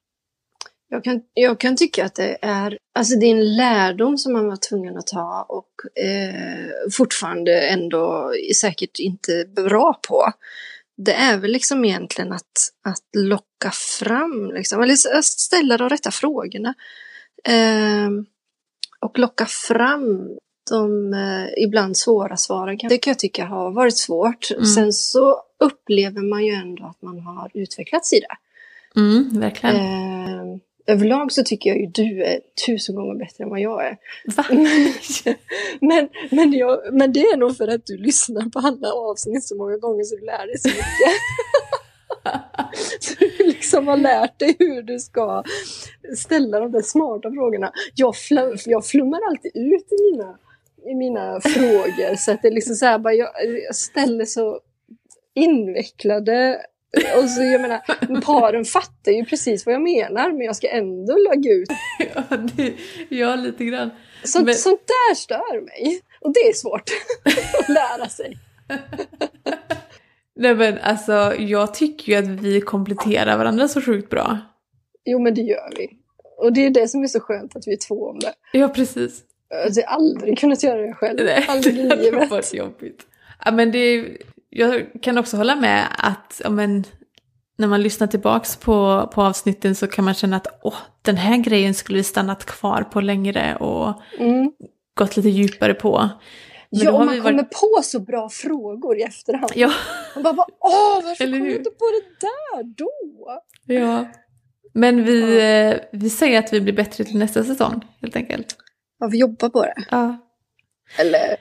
Jag 0.89 1.05
kan, 1.05 1.23
jag 1.35 1.61
kan 1.61 1.77
tycka 1.77 2.05
att 2.05 2.15
det 2.15 2.39
är, 2.43 2.79
alltså 2.95 3.19
det 3.19 3.27
är 3.27 3.31
en 3.31 3.57
lärdom 3.57 4.19
som 4.19 4.33
man 4.33 4.47
var 4.47 4.59
tvungen 4.69 4.97
att 4.97 5.07
ta 5.07 5.47
och 5.49 6.03
eh, 6.05 6.91
fortfarande 6.93 7.61
ändå 7.61 8.33
säkert 8.57 8.99
inte 8.99 9.45
bra 9.57 10.01
på. 10.09 10.33
Det 11.05 11.13
är 11.15 11.39
väl 11.39 11.53
liksom 11.53 11.85
egentligen 11.85 12.33
att, 12.33 12.73
att 12.83 13.05
locka 13.17 13.71
fram, 13.71 14.51
liksom, 14.55 14.83
eller 14.83 15.19
att 15.19 15.25
ställa 15.25 15.77
de 15.77 15.89
rätta 15.89 16.11
frågorna. 16.11 16.75
Eh, 17.45 18.11
och 19.01 19.19
locka 19.19 19.47
fram 19.47 20.29
de 20.71 21.15
eh, 21.15 21.65
ibland 21.65 21.97
svåra 21.97 22.37
svaren. 22.37 22.79
Det 22.89 22.99
kan 22.99 23.11
jag 23.11 23.19
tycka 23.19 23.45
har 23.45 23.71
varit 23.71 23.99
svårt. 23.99 24.51
Mm. 24.51 24.65
Sen 24.65 24.93
så 24.93 25.43
upplever 25.59 26.23
man 26.23 26.45
ju 26.45 26.53
ändå 26.53 26.85
att 26.85 27.03
man 27.03 27.21
har 27.21 27.51
utvecklats 27.55 28.13
i 28.13 28.21
det. 28.21 28.37
Mm, 29.01 29.41
verkligen. 29.41 29.77
Eh, 29.77 30.59
överlag 30.87 31.33
så 31.33 31.45
tycker 31.45 31.71
jag 31.71 31.81
ju 31.81 31.87
du 31.87 32.25
är 32.25 32.41
tusen 32.67 32.95
gånger 32.95 33.15
bättre 33.15 33.45
än 33.45 33.51
vad 33.51 33.61
jag 33.61 33.87
är. 33.87 33.97
Va? 34.37 34.45
men, 35.81 36.09
men, 36.31 36.53
jag, 36.53 36.95
men 36.95 37.13
det 37.13 37.21
är 37.21 37.37
nog 37.37 37.57
för 37.57 37.69
att 37.69 37.87
du 37.87 37.97
lyssnar 37.97 38.51
på 38.51 38.59
alla 38.59 38.93
avsnitt 38.93 39.45
så 39.45 39.57
många 39.57 39.77
gånger 39.77 40.05
så 40.05 40.17
du 40.17 40.27
lär 40.27 40.47
dig 40.47 40.59
så 40.59 40.69
mycket. 40.69 41.13
så 43.01 43.15
du 43.19 43.45
liksom 43.47 43.89
har 43.89 43.97
lärt 43.97 44.39
dig 44.39 44.57
hur 44.59 44.83
du 44.83 44.99
ska 44.99 45.45
ställa 46.17 46.61
de 46.61 46.73
där 46.73 46.83
smarta 46.83 47.31
frågorna. 47.31 47.73
Jag, 47.95 48.15
fl- 48.15 48.63
jag 48.67 48.87
flummar 48.87 49.21
alltid 49.29 49.53
ut 49.55 49.93
i 49.93 50.13
mina, 50.13 50.39
i 50.87 50.95
mina 50.95 51.41
frågor 51.45 52.17
så 52.17 52.33
att 52.33 52.43
det 52.43 52.49
är 52.49 52.53
liksom 52.53 52.75
så 52.75 52.87
här, 52.87 52.99
bara 52.99 53.15
jag, 53.15 53.31
jag 53.67 53.77
ställer 53.77 54.25
så 54.25 54.61
invecklade 55.35 56.67
och 57.23 57.29
så 57.31 57.43
jag 57.43 57.61
menar, 57.61 57.81
paren 58.21 58.65
fattar 58.65 59.13
ju 59.13 59.25
precis 59.25 59.67
vad 59.67 59.75
jag 59.75 59.83
menar 59.83 60.33
men 60.33 60.41
jag 60.41 60.57
ska 60.57 60.69
ändå 60.69 61.17
lägga 61.31 61.53
ut. 61.53 61.69
ja, 62.15 62.37
det, 62.37 62.75
ja, 63.09 63.35
lite 63.37 63.65
grann. 63.65 63.91
Så, 64.25 64.45
Men- 64.45 64.55
Sånt 64.55 64.81
där 64.87 65.15
stör 65.15 65.61
mig. 65.61 66.01
Och 66.21 66.33
det 66.33 66.41
är 66.41 66.53
svårt 66.53 66.91
att 67.61 67.69
lära 67.69 68.09
sig. 68.09 68.39
Nej 70.37 70.55
men 70.55 70.79
alltså, 70.79 71.35
jag 71.39 71.75
tycker 71.75 72.13
ju 72.13 72.19
att 72.19 72.43
vi 72.43 72.61
kompletterar 72.61 73.39
varandra 73.39 73.69
så 73.69 73.81
sjukt 73.81 74.11
bra. 74.11 74.39
Jo 75.05 75.19
men 75.19 75.35
det 75.35 75.41
gör 75.41 75.73
vi. 75.79 75.89
Och 76.39 76.53
det 76.53 76.67
är 76.67 76.71
det 76.71 76.89
som 76.89 77.03
är 77.03 77.07
så 77.07 77.21
skönt 77.21 77.57
att 77.57 77.67
vi 77.67 77.73
är 77.73 77.77
två 77.89 78.09
om 78.09 78.19
det. 78.19 78.33
Ja, 78.53 78.69
precis. 78.69 79.21
Jag 79.75 79.85
har 79.87 79.95
aldrig 79.97 80.39
kunnat 80.39 80.63
göra 80.63 80.83
det 80.87 80.93
själv. 80.95 81.21
Nej, 81.25 81.45
aldrig 81.49 81.75
det 81.77 81.83
hade 81.89 82.03
livet. 82.03 82.31
varit 82.31 82.55
jobbigt. 82.55 83.07
Ja, 83.45 83.51
men 83.53 83.73
det 83.73 84.09
jag 84.55 84.87
kan 85.03 85.19
också 85.19 85.37
hålla 85.37 85.57
med 85.57 85.87
att 85.99 86.41
ja, 86.45 86.51
men, 86.51 86.85
när 87.59 87.69
man 87.69 87.83
lyssnar 87.83 88.07
tillbaks 88.07 88.57
på, 88.57 89.11
på 89.15 89.23
avsnitten 89.23 89.75
så 89.75 89.87
kan 89.87 90.05
man 90.05 90.15
känna 90.15 90.37
att 90.37 90.47
åh, 90.63 90.75
den 91.03 91.17
här 91.17 91.37
grejen 91.37 91.75
skulle 91.75 91.99
vi 91.99 92.05
stannat 92.05 92.45
kvar 92.45 92.83
på 92.83 93.01
längre 93.01 93.57
och 93.57 94.03
Mm. 94.19 94.53
gått 94.99 95.17
lite 95.17 95.29
djupare 95.29 95.75
på. 95.75 95.99
Men 96.71 96.81
ja, 96.85 96.93
och 96.93 97.07
man 97.07 97.21
kommer 97.21 97.33
varit- 97.33 97.51
på 97.51 97.81
så 97.83 98.01
bra 98.01 98.29
frågor 98.29 98.99
i 98.99 99.03
efterhand. 99.03 99.51
Ja, 99.55 99.73
Man 100.15 100.37
bara, 100.37 100.47
åh, 100.61 101.01
varför 101.05 101.25
kom 101.25 101.33
hur? 101.33 101.57
inte 101.59 101.71
på 101.71 101.85
det 101.85 102.27
där 102.27 102.63
då? 102.77 102.91
ja. 103.75 104.07
Men 104.75 105.05
vi, 105.05 105.41
eh, 105.41 105.81
vi 106.01 106.11
säger 106.11 106.39
att 106.39 106.53
vi 106.53 106.61
blir 106.61 106.73
bättre 106.73 107.05
till 107.05 107.19
nästa 107.19 107.45
säsong, 107.45 107.85
helt 108.01 108.17
enkelt. 108.17 108.57
Ja, 108.99 109.07
vi 109.07 109.19
jobbar 109.19 109.49
på 109.49 109.63
det. 109.63 109.75
Ja, 109.91 110.17
Eller 110.99 111.37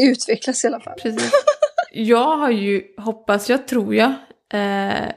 utvecklas 0.00 0.64
i 0.64 0.66
alla 0.66 0.80
fall. 0.80 0.98
precis. 1.02 1.32
Jag 1.92 2.36
har 2.36 2.50
ju, 2.50 2.82
hoppas 2.98 3.50
jag, 3.50 3.68
tror 3.68 3.94
jag, 3.94 4.12
eh, 4.52 5.10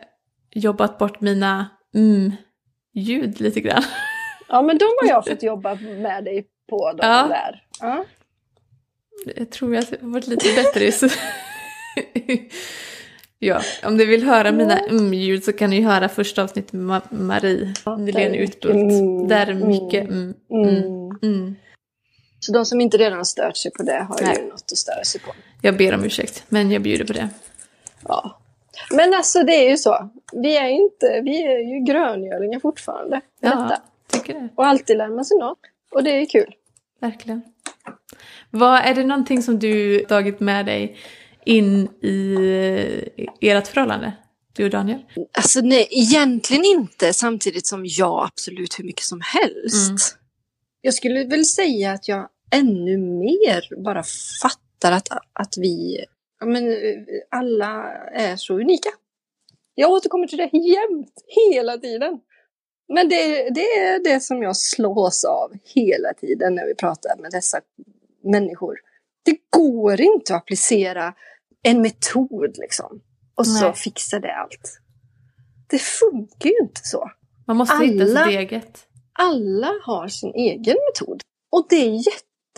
jobbat 0.51 0.97
bort 0.97 1.21
mina 1.21 1.69
mm-ljud 1.95 3.41
lite 3.41 3.59
grann. 3.59 3.83
Ja, 4.49 4.61
men 4.61 4.77
de 4.77 4.85
har 5.01 5.09
jag 5.09 5.25
fått 5.27 5.43
jobba 5.43 5.75
med 5.75 6.23
dig 6.23 6.45
på 6.69 6.91
de 6.91 7.07
Ja. 7.07 7.27
där. 7.29 7.63
Ja. 7.81 8.05
Jag 9.35 9.49
tror 9.51 9.75
jag 9.75 9.81
har 9.81 9.97
varit 10.11 10.27
lite 10.27 10.45
bättre. 10.55 10.91
Så... 10.91 11.07
ja, 13.39 13.61
om 13.83 13.97
du 13.97 14.05
vill 14.05 14.23
höra 14.23 14.51
mina 14.51 14.79
mm-ljud 14.79 15.43
så 15.43 15.53
kan 15.53 15.69
ni 15.69 15.75
ju 15.75 15.83
höra 15.83 16.09
första 16.09 16.43
avsnittet 16.43 16.73
med 16.73 17.01
Ma- 17.01 17.21
Marie 17.21 17.73
Nylén 17.97 18.35
Utbult. 18.35 18.73
mm, 18.75 19.27
Där 19.27 19.47
är 19.47 19.53
mycket 19.53 20.09
mm, 20.09 20.33
mm, 20.51 20.69
Mm. 20.69 21.11
mm. 21.23 21.55
Så 22.43 22.51
de 22.51 22.65
som 22.65 22.81
inte 22.81 22.97
redan 22.97 23.17
har 23.17 23.23
stört 23.23 23.57
sig 23.57 23.71
på 23.71 23.83
det 23.83 24.05
har 24.09 24.21
Nej. 24.21 24.37
ju 24.37 24.49
något 24.49 24.71
att 24.71 24.77
störa 24.77 25.03
sig 25.03 25.21
på. 25.21 25.31
Jag 25.61 25.77
ber 25.77 25.93
om 25.95 26.03
ursäkt, 26.03 26.43
men 26.49 26.71
jag 26.71 26.81
bjuder 26.81 27.05
på 27.05 27.13
det. 27.13 27.29
Ja. 28.07 28.39
Men 28.91 29.13
alltså 29.13 29.43
det 29.43 29.65
är 29.65 29.69
ju 29.69 29.77
så. 29.77 30.09
Vi 30.33 30.57
är, 30.57 30.67
inte, 30.67 31.21
vi 31.23 31.43
är 31.43 31.59
ju 31.59 31.85
gröngölingar 31.85 32.59
fortfarande. 32.59 33.21
Ja. 33.39 33.49
Detta. 33.49 33.81
Tycker 34.07 34.33
det, 34.33 34.49
Och 34.55 34.65
alltid 34.65 34.97
lär 34.97 35.07
man 35.09 35.25
sig 35.25 35.37
något. 35.37 35.59
Och 35.91 36.03
det 36.03 36.09
är 36.21 36.25
kul. 36.25 36.55
verkligen. 37.01 37.41
Vad, 38.49 38.79
är 38.79 38.95
det 38.95 39.03
någonting 39.03 39.43
som 39.43 39.59
du 39.59 39.99
tagit 39.99 40.39
med 40.39 40.65
dig 40.65 40.97
in 41.45 41.87
i 42.01 42.35
eh, 43.15 43.49
ert 43.57 43.67
förhållande? 43.67 44.13
Du 44.53 44.63
och 44.63 44.69
Daniel? 44.69 44.99
Alltså 45.31 45.61
nej, 45.61 45.87
egentligen 45.91 46.65
inte. 46.65 47.13
Samtidigt 47.13 47.67
som 47.67 47.85
jag 47.85 48.25
absolut 48.25 48.79
hur 48.79 48.83
mycket 48.83 49.05
som 49.05 49.21
helst. 49.21 49.89
Mm. 49.89 49.97
Jag 50.81 50.93
skulle 50.93 51.23
väl 51.23 51.45
säga 51.45 51.91
att 51.91 52.07
jag 52.07 52.29
ännu 52.51 52.97
mer 52.97 53.83
bara 53.83 54.03
fattar 54.41 54.91
att, 54.91 55.07
att 55.33 55.57
vi, 55.57 56.05
ja, 56.39 56.45
men, 56.45 56.63
alla 57.29 57.93
är 58.13 58.35
så 58.35 58.59
unika. 58.59 58.89
Jag 59.75 59.91
återkommer 59.91 60.27
till 60.27 60.37
det 60.37 60.49
jämt, 60.53 61.23
hela 61.27 61.77
tiden. 61.77 62.19
Men 62.93 63.09
det, 63.09 63.49
det 63.49 63.77
är 63.77 64.03
det 64.03 64.19
som 64.19 64.43
jag 64.43 64.57
slås 64.57 65.23
av 65.23 65.51
hela 65.63 66.13
tiden 66.13 66.55
när 66.55 66.65
vi 66.65 66.75
pratar 66.75 67.21
med 67.21 67.31
dessa 67.31 67.61
människor. 68.23 68.75
Det 69.25 69.37
går 69.49 70.01
inte 70.01 70.35
att 70.35 70.41
applicera 70.41 71.13
en 71.63 71.81
metod 71.81 72.57
liksom. 72.57 73.01
Och 73.35 73.47
så 73.47 73.65
Nej. 73.65 73.73
fixar 73.73 74.19
det 74.19 74.35
allt. 74.35 74.79
Det 75.69 75.79
funkar 75.81 76.49
ju 76.49 76.57
inte 76.61 76.81
så. 76.83 77.11
Man 77.47 77.57
måste 77.57 77.85
hitta 77.85 78.03
Alla- 78.03 78.25
sitt 78.25 78.39
eget. 78.39 78.87
Alla 79.13 79.71
har 79.83 80.07
sin 80.07 80.33
egen 80.33 80.77
metod. 80.89 81.21
Och 81.51 81.67
det 81.69 81.75
är 81.75 82.03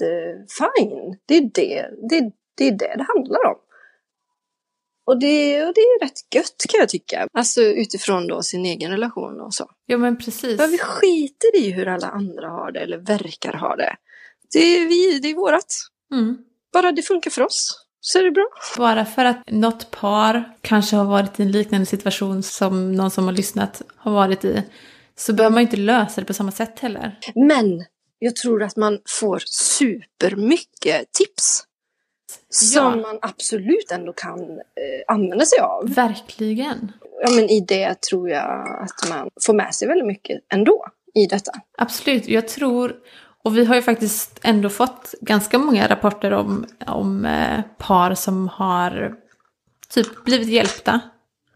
jättefine. 0.01 1.17
Det 1.25 1.37
är 1.37 1.41
det 1.41 1.89
det, 2.09 2.31
det, 2.57 2.67
är 2.67 2.71
det 2.71 2.95
det 2.97 3.05
handlar 3.15 3.45
om. 3.45 3.55
Och 5.05 5.19
det, 5.19 5.65
och 5.65 5.73
det 5.73 5.81
är 5.81 5.99
rätt 5.99 6.35
gött 6.35 6.65
kan 6.69 6.79
jag 6.79 6.89
tycka. 6.89 7.27
Alltså 7.33 7.61
utifrån 7.61 8.27
då 8.27 8.43
sin 8.43 8.65
egen 8.65 8.91
relation 8.91 9.41
och 9.41 9.53
så. 9.53 9.71
Ja 9.85 9.97
men 9.97 10.17
precis. 10.17 10.61
För 10.61 10.67
vi 10.67 10.77
skiter 10.77 11.55
i 11.55 11.71
hur 11.71 11.87
alla 11.87 12.07
andra 12.07 12.49
har 12.49 12.71
det 12.71 12.79
eller 12.79 12.97
verkar 12.97 13.53
ha 13.53 13.75
det. 13.75 13.95
Det 14.53 14.59
är 14.59 14.87
vi, 14.87 15.19
det 15.19 15.29
är 15.29 15.35
vårat. 15.35 15.75
Mm. 16.11 16.37
Bara 16.73 16.91
det 16.91 17.01
funkar 17.01 17.31
för 17.31 17.41
oss 17.41 17.85
så 17.99 18.19
är 18.19 18.23
det 18.23 18.31
bra. 18.31 18.47
Bara 18.77 19.05
för 19.05 19.25
att 19.25 19.51
något 19.51 19.91
par 19.91 20.55
kanske 20.61 20.95
har 20.95 21.05
varit 21.05 21.39
i 21.39 21.43
en 21.43 21.51
liknande 21.51 21.85
situation 21.85 22.43
som 22.43 22.91
någon 22.91 23.11
som 23.11 23.25
har 23.25 23.31
lyssnat 23.31 23.81
har 23.95 24.11
varit 24.11 24.45
i, 24.45 24.63
så 25.15 25.33
behöver 25.33 25.53
man 25.53 25.61
inte 25.61 25.77
lösa 25.77 26.21
det 26.21 26.27
på 26.27 26.33
samma 26.33 26.51
sätt 26.51 26.79
heller. 26.79 27.19
Men 27.35 27.85
jag 28.25 28.35
tror 28.35 28.63
att 28.63 28.75
man 28.75 28.99
får 29.19 29.41
supermycket 29.45 31.11
tips. 31.11 31.63
Som 32.49 32.83
Ja. 32.83 32.95
man 32.95 33.19
absolut 33.21 33.91
ändå 33.91 34.13
kan 34.13 34.39
eh, 34.41 35.03
använda 35.07 35.45
sig 35.45 35.59
av. 35.59 35.93
Verkligen. 35.93 36.91
Ja, 37.21 37.31
men 37.35 37.49
i 37.49 37.59
det 37.67 38.01
tror 38.01 38.29
jag 38.29 38.81
att 38.83 39.09
man 39.09 39.29
får 39.45 39.53
med 39.53 39.75
sig 39.75 39.87
väldigt 39.87 40.07
mycket 40.07 40.41
ändå 40.53 40.85
i 41.13 41.25
detta. 41.25 41.51
Absolut, 41.77 42.27
jag 42.27 42.47
tror, 42.47 42.95
och 43.43 43.57
vi 43.57 43.65
har 43.65 43.75
ju 43.75 43.81
faktiskt 43.81 44.39
ändå 44.43 44.69
fått 44.69 45.15
ganska 45.21 45.59
många 45.59 45.87
rapporter 45.87 46.33
om, 46.33 46.65
om 46.87 47.25
eh, 47.25 47.61
par 47.77 48.13
som 48.13 48.47
har 48.47 49.15
typ 49.89 50.23
blivit 50.23 50.47
hjälpta. 50.47 50.99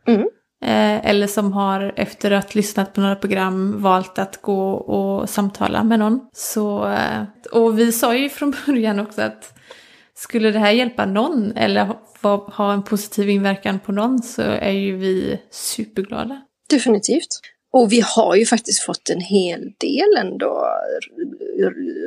Mm. 0.08 0.30
Eh, 0.62 1.06
eller 1.06 1.28
som 1.28 1.54
har 1.54 1.94
efter 1.96 2.32
att 2.32 2.54
ha 2.54 2.58
lyssnat 2.58 2.94
på 2.94 3.02
några 3.02 3.16
program 3.16 3.82
valt 3.82 4.20
att 4.20 4.42
gå 4.42 4.72
och 4.72 5.30
samtala 5.30 5.84
med 5.84 6.00
någon. 6.00 6.20
Så, 6.34 6.88
eh, 6.88 7.24
och 7.52 7.80
vi 7.80 7.92
sa 7.92 8.16
ju 8.16 8.30
från 8.30 8.56
början 8.66 9.00
också 9.00 9.22
att 9.22 9.54
skulle 10.16 10.52
det 10.52 10.60
här 10.60 10.72
hjälpa 10.72 11.06
någon 11.06 11.52
eller 11.52 11.96
ha, 12.52 12.74
en 12.74 12.84
positiv 12.84 13.30
inverkan 13.30 13.80
på 13.80 13.92
någon 13.92 14.22
så 14.22 14.42
är 14.42 14.72
ju 14.72 14.98
vi 14.98 15.42
superglada. 15.52 16.42
Definitivt. 16.70 17.40
Och 17.72 17.92
vi 17.92 18.04
har 18.16 18.36
ju 18.36 18.46
faktiskt 18.46 18.84
fått 18.84 19.10
en 19.10 19.22
hel 19.22 19.62
del 19.78 20.18
ändå 20.18 20.66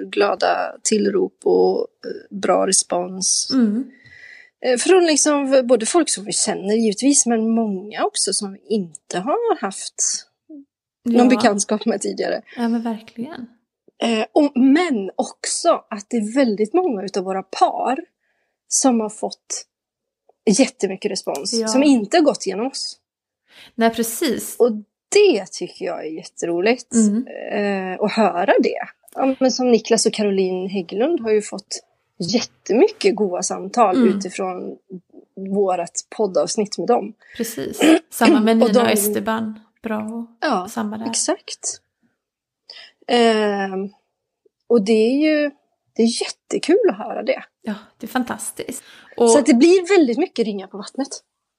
glada 0.06 0.72
tillrop 0.82 1.38
och 1.44 1.78
eh, 1.78 2.38
bra 2.38 2.66
respons. 2.66 3.50
Mm. 3.54 3.84
Eh, 4.66 4.76
Från 4.78 5.06
liksom 5.06 5.62
både 5.64 5.86
folk 5.86 6.10
som 6.10 6.24
vi 6.24 6.32
känner 6.32 6.74
givetvis, 6.74 7.26
men 7.26 7.50
många 7.50 8.04
också 8.04 8.32
som 8.32 8.52
vi 8.52 8.60
inte 8.68 9.18
har 9.18 9.60
haft 9.60 9.94
någon 11.04 11.30
Ja. 11.30 11.36
bekantskap 11.36 11.86
med 11.86 12.00
tidigare. 12.00 12.42
Ja 12.56 12.68
men 12.68 12.82
verkligen. 12.82 13.46
Eh, 14.02 14.24
och, 14.32 14.52
men 14.56 15.10
också 15.16 15.84
att 15.90 16.06
det 16.10 16.16
är 16.16 16.34
väldigt 16.34 16.74
många 16.74 17.02
utav 17.04 17.24
våra 17.24 17.42
par 17.42 17.98
som 18.68 19.00
har 19.00 19.08
fått 19.10 19.66
jättemycket 20.58 21.10
respons. 21.10 21.52
Ja. 21.52 21.68
Som 21.68 21.82
inte 21.82 22.16
har 22.16 22.24
gått 22.24 22.46
genom 22.46 22.66
oss. 22.66 22.98
Nej 23.74 23.90
precis. 23.90 24.56
Och 24.58 24.72
det 25.14 25.46
tycker 25.52 25.84
jag 25.84 26.06
är 26.06 26.10
jätteroligt. 26.10 26.94
Mm. 26.94 27.26
Eh, 27.52 28.00
att 28.04 28.12
höra 28.12 28.54
det. 28.62 28.78
Ja, 29.14 29.34
men 29.40 29.52
som 29.52 29.70
Niklas 29.70 30.06
och 30.06 30.12
Caroline 30.12 30.68
Hägglund 30.68 31.20
har 31.20 31.30
ju 31.30 31.42
fått 31.42 31.80
jättemycket 32.22 33.16
goda 33.16 33.42
samtal 33.42 33.96
Mm. 33.96 34.08
utifrån 34.18 34.76
vårat 35.54 35.92
poddavsnitt 36.16 36.78
med 36.78 36.86
dem. 36.86 37.12
Precis. 37.36 37.80
Samma 38.10 38.40
med 38.40 38.56
Nina 38.56 38.66
och 38.66 38.72
de- 38.72 38.92
Esteban. 38.92 39.60
Bra. 39.82 40.26
Ja, 40.40 40.68
Samma 40.70 40.98
där. 40.98 41.06
exakt. 41.10 41.80
Ehm, 43.08 43.88
och 44.68 44.84
det 44.84 44.92
är 44.92 45.20
ju 45.42 45.50
det 45.96 46.02
är 46.02 46.22
jättekul 46.22 46.90
att 46.90 46.98
höra 46.98 47.22
det. 47.22 47.42
Ja, 47.62 47.74
det 47.98 48.06
är 48.06 48.08
fantastiskt. 48.08 48.82
Och, 49.16 49.30
Så 49.30 49.38
att 49.38 49.46
det 49.46 49.54
blir 49.54 49.98
väldigt 49.98 50.18
mycket 50.18 50.44
ringar 50.46 50.66
på 50.66 50.76
vattnet. 50.78 51.08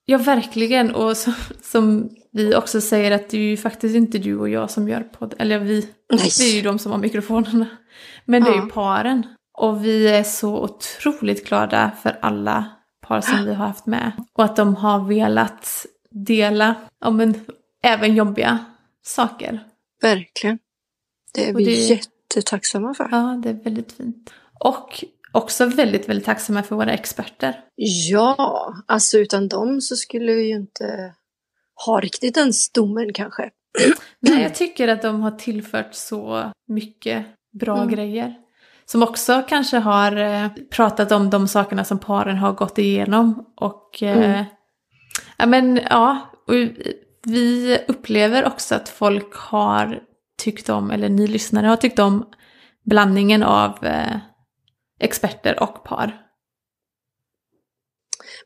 Ja, 0.05 0.17
verkligen. 0.17 0.95
Och 0.95 1.17
som, 1.17 1.33
som 1.61 2.09
vi 2.31 2.55
också 2.55 2.81
säger 2.81 3.11
att 3.11 3.29
det 3.29 3.37
är 3.37 3.41
ju 3.41 3.57
faktiskt 3.57 3.95
inte 3.95 4.17
du 4.17 4.39
och 4.39 4.49
jag 4.49 4.71
som 4.71 4.87
gör 4.89 5.01
podd. 5.01 5.33
Eller 5.39 5.59
vi, 5.59 5.87
Nej. 6.13 6.29
vi 6.39 6.51
är 6.51 6.55
ju 6.55 6.61
de 6.61 6.79
som 6.79 6.91
har 6.91 6.99
mikrofonerna. 6.99 7.67
Men 8.25 8.43
det 8.43 8.49
är 8.49 8.55
ju 8.55 8.69
paren. 8.69 9.27
Och 9.57 9.85
vi 9.85 10.07
är 10.07 10.23
så 10.23 10.63
otroligt 10.63 11.47
glada 11.47 11.91
för 12.03 12.17
alla 12.21 12.65
par 13.01 13.21
som 13.21 13.45
vi 13.45 13.53
har 13.53 13.65
haft 13.67 13.85
med. 13.85 14.11
Och 14.33 14.43
att 14.43 14.55
de 14.55 14.75
har 14.75 14.99
velat 15.07 15.85
dela, 16.11 16.75
ja 16.99 17.09
men 17.09 17.45
även 17.83 18.15
jobbiga 18.15 18.59
saker. 19.01 19.59
Verkligen. 20.01 20.59
Det 21.33 21.49
är 21.49 21.53
vi 21.53 21.65
det- 21.65 21.71
jättetacksamma 21.71 22.93
för. 22.93 23.07
Ja, 23.11 23.39
det 23.43 23.49
är 23.49 23.53
väldigt 23.63 23.91
fint. 23.91 24.33
Och 24.59 25.03
också 25.31 25.65
väldigt, 25.65 26.09
väldigt 26.09 26.25
tacksamma 26.25 26.63
för 26.63 26.75
våra 26.75 26.93
experter. 26.93 27.59
Ja, 27.75 28.73
alltså 28.87 29.17
utan 29.17 29.47
dem 29.47 29.81
så 29.81 29.95
skulle 29.95 30.31
vi 30.33 30.47
ju 30.47 30.55
inte 30.55 31.13
ha 31.85 31.99
riktigt 31.99 32.35
den 32.35 32.53
stommen 32.53 33.13
kanske. 33.13 33.49
Nej, 34.19 34.41
jag 34.43 34.55
tycker 34.55 34.87
att 34.87 35.01
de 35.01 35.21
har 35.21 35.31
tillfört 35.31 35.93
så 35.93 36.51
mycket 36.67 37.25
bra 37.59 37.77
Mm. 37.77 37.89
grejer. 37.89 38.35
Som 38.93 39.03
också 39.03 39.43
kanske 39.47 39.77
har 39.77 40.15
eh, 40.17 40.47
pratat 40.69 41.11
om 41.11 41.29
de 41.29 41.47
sakerna 41.47 41.85
som 41.85 41.99
paren 41.99 42.37
har 42.37 42.53
gått 42.53 42.77
igenom. 42.77 43.45
Och 43.55 44.03
eh, 44.03 44.17
Mm. 44.17 44.45
ja, 45.37 45.45
men 45.45 45.75
ja, 45.89 46.31
vi 47.25 47.79
upplever 47.87 48.45
också 48.45 48.75
att 48.75 48.89
folk 48.89 49.35
har 49.35 50.03
tyckt 50.37 50.69
om, 50.69 50.91
eller 50.91 51.09
ni 51.09 51.27
lyssnare 51.27 51.67
har 51.67 51.75
tyckt 51.77 51.99
om 51.99 52.25
blandningen 52.85 53.43
av 53.43 53.85
eh, 53.85 54.17
experter 54.99 55.63
och 55.63 55.83
par. 55.83 56.21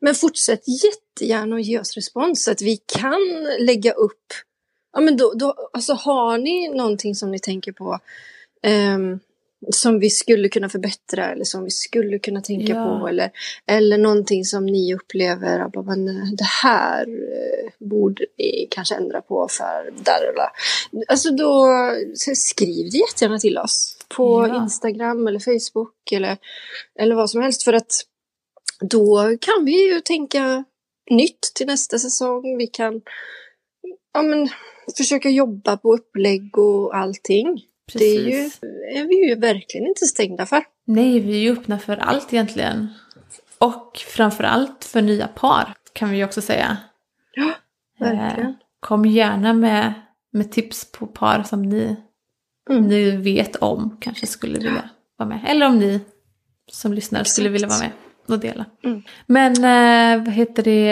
Men 0.01 0.15
fortsätt 0.15 0.61
jättegärna 0.83 1.55
att 1.55 1.65
ge 1.65 1.79
oss 1.79 1.95
respons 1.95 2.43
så 2.43 2.51
att 2.51 2.61
vi 2.61 2.77
kan 2.77 3.47
lägga 3.59 3.91
upp. 3.91 4.25
Ja, 4.93 4.99
men 4.99 5.17
då, 5.17 5.33
då, 5.33 5.69
alltså 5.73 5.93
har 5.93 6.37
ni 6.37 6.69
någonting 6.69 7.15
som 7.15 7.31
ni 7.31 7.39
tänker 7.39 7.71
på? 7.71 7.99
ehm, 8.63 9.19
som 9.71 9.99
vi 9.99 10.09
skulle 10.09 10.49
kunna 10.49 10.69
förbättra 10.69 11.31
eller 11.31 11.43
som 11.43 11.63
vi 11.63 11.69
skulle 11.69 12.19
kunna 12.19 12.41
tänka 12.41 12.73
Ja. 12.73 12.99
på 12.99 13.07
eller, 13.07 13.31
eller 13.67 13.97
någonting 13.97 14.45
som 14.45 14.65
ni 14.65 14.95
upplever 14.95 15.59
att 15.59 15.73
det 16.37 16.47
här 16.63 17.01
eh, 17.07 17.87
borde 17.89 18.25
vi 18.37 18.67
kanske 18.71 18.95
ändra 18.95 19.21
på 19.21 19.47
för 19.49 19.93
där 20.03 20.33
där. 20.35 20.49
Alltså 21.07 21.31
då 21.31 21.67
skriv 22.35 22.91
det 22.91 22.97
jättegärna 22.97 23.39
till 23.39 23.57
oss 23.57 23.97
på 24.17 24.47
Ja. 24.47 24.63
Instagram 24.63 25.27
eller 25.27 25.39
Facebook 25.39 26.11
eller, 26.11 26.37
eller 26.99 27.15
vad 27.15 27.29
som 27.29 27.41
helst 27.41 27.63
för 27.63 27.73
att 27.73 28.03
då 28.79 29.37
kan 29.41 29.65
vi 29.65 29.93
ju 29.93 30.01
tänka 30.01 30.63
nytt 31.09 31.41
till 31.55 31.67
nästa 31.67 31.99
säsong. 31.99 32.57
Vi 32.57 32.67
kan 32.67 33.01
ja, 34.13 34.21
men, 34.21 34.49
försöka 34.97 35.29
jobba 35.29 35.77
på 35.77 35.93
upplägg 35.93 36.57
och 36.57 36.95
allting. 36.95 37.61
Det 37.93 38.03
är 38.05 38.21
ju, 38.21 38.43
Precis. 38.43 38.59
är 38.95 39.07
vi 39.07 39.29
ju 39.29 39.35
verkligen 39.35 39.87
inte 39.87 40.05
stängda 40.05 40.45
för. 40.45 40.63
Nej, 40.85 41.19
vi 41.19 41.33
är 41.35 41.39
ju 41.39 41.51
öppna 41.53 41.79
för 41.79 41.97
allt 41.97 42.33
egentligen. 42.33 42.87
Och 43.57 43.97
framför 44.07 44.43
allt 44.43 44.85
för 44.85 45.01
nya 45.01 45.27
par, 45.27 45.73
kan 45.93 46.09
vi 46.09 46.17
ju 46.17 46.23
också 46.23 46.41
säga. 46.41 46.77
Ja, 47.33 47.53
verkligen. 47.99 48.49
Eh, 48.49 48.55
kom 48.79 49.05
gärna 49.05 49.53
med, 49.53 49.93
med 50.33 50.51
tips 50.51 50.91
på 50.91 51.07
par 51.07 51.43
som 51.43 51.61
ni, 51.61 51.95
Mm. 52.69 52.87
ni 52.87 53.11
vet 53.11 53.55
om 53.55 53.97
kanske 54.01 54.27
skulle 54.27 54.53
vilja 54.59 54.89
vara 55.17 55.29
med. 55.29 55.39
Eller 55.47 55.65
om 55.65 55.79
ni 55.79 56.01
som 56.71 56.93
lyssnar 56.93 57.23
skulle 57.23 57.49
Exakt. 57.49 57.55
vilja 57.55 57.67
vara 57.67 57.79
med 57.79 57.91
och 58.27 58.39
dela. 58.39 58.65
Mm. 58.83 59.03
Men 59.25 59.51
eh, 59.53 60.25
vad 60.25 60.33
heter 60.33 60.63
det? 60.63 60.89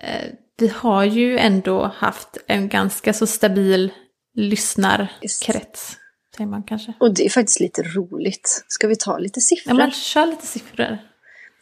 Eh, 0.00 0.24
vi 0.58 0.68
har 0.68 1.04
ju 1.04 1.38
ändå 1.38 1.84
haft 1.96 2.36
en 2.46 2.68
ganska 2.68 3.12
så 3.12 3.26
stabil 3.26 3.92
lyssnarkrets. 4.34 5.96
Säger 6.36 6.50
man 6.50 6.62
kanske. 6.62 6.92
Och 7.00 7.14
det 7.14 7.26
är 7.26 7.30
faktiskt 7.30 7.60
lite 7.60 7.82
roligt. 7.82 8.64
Ska 8.68 8.88
vi 8.88 8.96
ta 8.96 9.18
lite 9.18 9.40
siffror? 9.40 9.72
Ja, 9.72 9.74
men 9.74 9.90
kör 9.90 10.26
lite 10.26 10.46
siffror. 10.46 10.98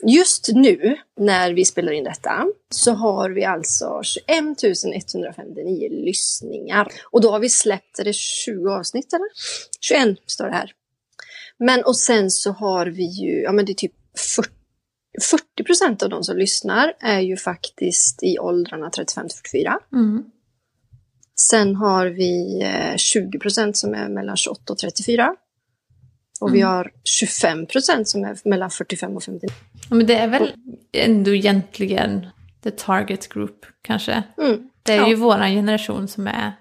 Just 0.07 0.49
nu, 0.53 0.97
när 1.21 1.53
vi 1.53 1.65
spelar 1.65 1.93
in 1.93 2.05
detta, 2.05 2.47
så 2.71 2.93
har 2.93 3.31
vi 3.31 3.45
alltså 3.45 4.01
21 4.03 4.25
159 5.05 5.89
lyssningar. 5.91 6.89
Och 7.11 7.21
då 7.21 7.31
har 7.31 7.41
vi 7.41 7.49
släppt, 7.49 7.99
är 7.99 8.05
det 8.05 8.15
20 8.15 8.69
avsnitt 8.69 9.13
eller? 9.13 9.29
21 9.81 10.19
står 10.27 10.45
det 10.45 10.55
här. 10.55 10.73
Men 11.59 11.85
och 11.85 11.97
sen 11.97 12.31
så 12.31 12.53
har 12.53 12.87
vi 12.87 13.05
ju, 13.05 13.43
ja 13.43 13.53
men 13.53 13.65
det 13.65 13.73
är 13.73 13.75
typ 13.75 13.95
40 14.37 14.51
40 15.23 15.65
procent 15.65 16.03
av 16.03 16.09
de 16.11 16.25
som 16.25 16.37
lyssnar 16.37 16.93
är 17.01 17.21
ju 17.21 17.37
faktiskt 17.37 18.23
i 18.23 18.39
åldrarna 18.39 18.91
35 18.91 19.29
till 19.29 19.37
44. 19.37 19.79
Mm. 19.93 20.25
Sen 21.41 21.77
har 21.77 22.07
vi 22.07 22.63
eh, 22.63 22.97
20 22.97 23.39
procent 23.39 23.77
som 23.77 23.95
är 23.95 24.09
mellan 24.09 24.37
28 24.37 24.73
och 24.73 24.79
34. 24.79 25.35
Och 26.41 26.55
vi 26.55 26.61
Mm. 26.61 26.73
har 26.73 26.91
25 27.05 27.67
procent 27.67 28.09
som 28.09 28.25
är 28.25 28.49
mellan 28.49 28.71
45 28.71 29.17
och 29.17 29.23
59. 29.23 29.49
Ja, 29.91 29.97
men 29.97 30.07
det 30.07 30.15
är 30.17 30.29
väl 30.29 30.53
ändå 30.93 31.35
egentligen 31.35 32.27
the 32.63 32.71
target 32.71 33.29
group 33.29 33.67
kanske. 33.83 34.23
Mm. 34.39 34.71
Det 34.83 34.93
är 34.93 34.97
Ja. 34.97 35.09
ju 35.09 35.15
våran 35.15 35.51
generation 35.51 36.09
som 36.09 36.27
är 36.27 36.53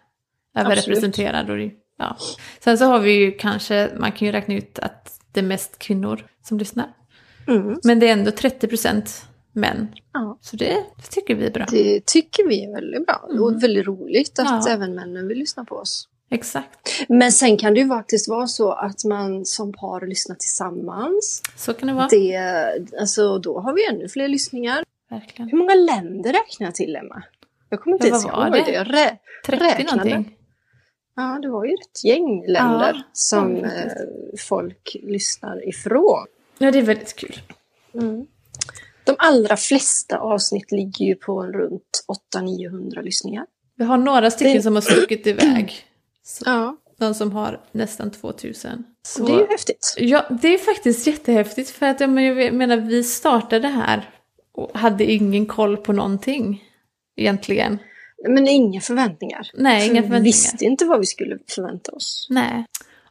överrepresenterad. 0.58 1.50
Och 1.50 1.58
ja. 1.98 2.17
Sen 2.60 2.77
så 2.77 2.86
har 2.86 3.00
vi 3.00 3.12
ju 3.12 3.32
kanske, 3.32 3.89
man 3.98 4.12
kan 4.12 4.25
ju 4.25 4.32
räkna 4.32 4.55
ut 4.55 4.79
att 4.79 5.20
det 5.32 5.39
är 5.39 5.44
mest 5.44 5.79
kvinnor 5.79 6.25
som 6.44 6.58
lyssnar. 6.58 6.88
Mm. 7.48 7.79
Men 7.84 8.00
det 8.00 8.08
är 8.10 8.13
ändå 8.13 8.32
30% 8.32 9.25
män. 9.56 9.88
Ja. 10.14 10.38
Så 10.42 10.56
det, 10.56 10.66
det 10.96 11.12
tycker 11.12 11.36
vi 11.36 11.46
är 11.46 11.52
bra. 11.52 11.66
Det 11.72 12.06
tycker 12.06 12.48
vi 12.48 12.64
är 12.66 12.74
väldigt 12.74 13.06
bra 13.06 13.26
Mm. 13.30 13.44
och 13.44 13.64
väldigt 13.64 13.88
roligt 13.88 14.40
att 14.40 14.66
Ja. 14.66 14.72
även 14.74 14.96
männen 14.96 15.28
vill 15.28 15.38
lyssna 15.38 15.66
på 15.66 15.76
oss. 15.76 16.08
Exakt. 16.30 16.90
Men 17.10 17.32
sen 17.32 17.58
kan 17.58 17.74
det 17.74 17.80
ju 17.80 17.88
faktiskt 17.88 18.30
vara 18.30 18.48
så 18.48 18.72
att 18.72 19.04
man 19.04 19.46
som 19.46 19.74
par 19.74 20.08
lyssnar 20.08 20.36
tillsammans. 20.36 21.42
Så 21.56 21.74
kan 21.74 21.88
det 21.88 21.94
vara. 21.94 22.08
Det, 22.08 22.38
alltså, 23.00 23.38
då 23.40 23.60
har 23.60 23.74
vi 23.74 23.86
ännu 23.86 24.10
fler 24.10 24.28
lyssningar. 24.28 24.84
Verkligen. 25.10 25.50
Hur 25.50 25.58
många 25.58 25.76
länder 25.76 26.34
räknar 26.34 26.68
jag 26.68 26.76
till, 26.76 26.96
Emma? 26.96 27.24
Jag 27.70 27.82
kommer 27.82 27.96
inte 27.96 28.08
Ja, 28.08 28.12
ens 28.14 28.26
ihåg 28.26 28.52
det? 28.52 28.72
det. 28.72 28.72
Jag 28.72 28.88
rä- 28.88 29.18
30 29.46 29.64
räknade. 29.64 29.96
någonting. 30.10 30.38
Ja, 31.16 31.40
det 31.42 31.50
var 31.50 31.66
ju 31.66 31.72
ett 31.74 32.04
gäng 32.04 32.46
länder 32.48 32.94
Ja, 32.96 33.02
som 33.14 33.58
ja, 33.58 33.66
eh, 33.66 33.92
folk 34.40 34.96
lyssnar 35.04 35.70
ifrån. 35.70 36.26
Ja, 36.58 36.72
det 36.72 36.78
är 36.78 36.84
väldigt 36.84 37.16
kul. 37.16 37.40
Mm. 37.94 38.26
De 39.06 39.16
allra 39.20 39.58
flesta 39.58 40.18
avsnitt 40.18 40.72
ligger 40.72 41.06
ju 41.06 41.16
på 41.16 41.44
runt 41.44 42.06
800-900 42.36 43.02
lyssningar. 43.02 43.46
Vi 43.78 43.84
har 43.86 43.98
några 43.98 44.32
stycken 44.32 44.56
Det- 44.56 44.62
som 44.62 44.76
har 44.76 44.82
stuckit 44.82 45.28
iväg. 45.28 45.74
Så, 46.24 46.44
Ja, 46.46 46.78
de 47.00 47.14
som 47.14 47.32
har 47.32 47.62
nästan 47.72 48.12
2000. 48.12 48.84
Så, 49.08 49.25
det 49.25 49.34
är 49.34 49.40
ju 49.40 49.48
häftigt. 49.48 49.96
Ja, 49.98 50.25
det 50.42 50.48
är 50.53 50.58
faktiskt 50.58 51.08
jättehäftigt. 51.08 51.70
För 51.70 51.86
att 51.86 52.00
jag 52.00 52.10
men- 52.10 52.24
jag 52.38 52.53
menar, 52.53 52.77
vi 52.77 53.03
startade 53.03 53.68
här 53.68 54.10
och 54.53 54.77
hade 54.77 55.12
ingen 55.12 55.46
koll 55.46 55.77
på 55.77 55.94
någonting 55.94 56.64
egentligen. 57.16 57.77
Men 58.29 58.48
inga 58.48 58.82
förväntningar. 58.82 59.50
Nej, 59.53 59.79
För 59.82 59.86
inga 59.86 60.01
Vi 60.01 60.08
förväntningar. 60.08 60.24
visste 60.24 60.66
inte 60.66 60.86
vad 60.86 61.00
vi 61.00 61.06
skulle 61.06 61.38
förvänta 61.56 61.92
oss. 61.92 62.27
Nej. 62.29 62.66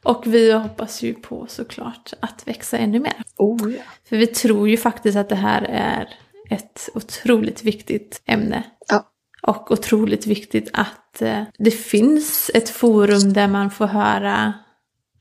Och 0.05 0.27
vi 0.27 0.51
hoppas 0.51 1.01
ju 1.01 1.13
på 1.13 1.45
såklart 1.49 2.13
att 2.19 2.47
växa 2.47 2.77
ännu 2.77 2.99
mer. 2.99 3.23
Oh 3.37 3.73
ja. 3.73 3.83
För 4.09 4.17
vi 4.17 4.27
tror 4.27 4.69
ju 4.69 4.77
faktiskt 4.77 5.17
att 5.17 5.29
det 5.29 5.35
här 5.35 5.61
är 5.61 6.09
ett 6.49 6.89
otroligt 6.93 7.63
viktigt 7.63 8.21
ämne. 8.25 8.63
Ja. 8.89 9.11
Och 9.41 9.71
otroligt 9.71 10.27
viktigt 10.27 10.69
att 10.73 11.21
eh, 11.21 11.43
det 11.57 11.71
finns 11.71 12.51
ett 12.53 12.69
forum 12.69 13.33
där 13.33 13.47
man 13.47 13.71
får 13.71 13.87
höra 13.87 14.53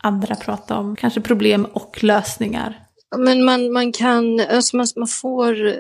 andra 0.03 0.35
prata 0.35 0.79
om 0.79 0.97
kanske 0.97 1.21
problem 1.21 1.65
och 1.65 2.05
lösningar. 2.05 2.81
Men 3.17 3.45
man, 3.45 3.73
man 3.73 3.93
kan, 3.93 4.41
alltså 4.41 4.77
man, 4.77 4.87
man 4.97 5.09
får 5.09 5.67
eh, 5.67 5.75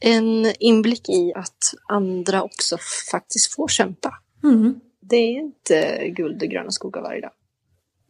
en 0.00 0.52
inblick 0.58 1.08
i 1.08 1.32
att 1.34 1.74
andra 1.88 2.42
också 2.42 2.76
faktiskt 3.10 3.54
får 3.54 3.68
kämpa. 3.68 4.14
Mm. 4.44 4.80
Det 5.00 5.16
är 5.16 5.38
inte 5.38 6.08
guld 6.08 6.42
och 6.42 6.48
gröna 6.48 6.70
skogar 6.70 7.02
varje 7.02 7.20
dag. 7.20 7.30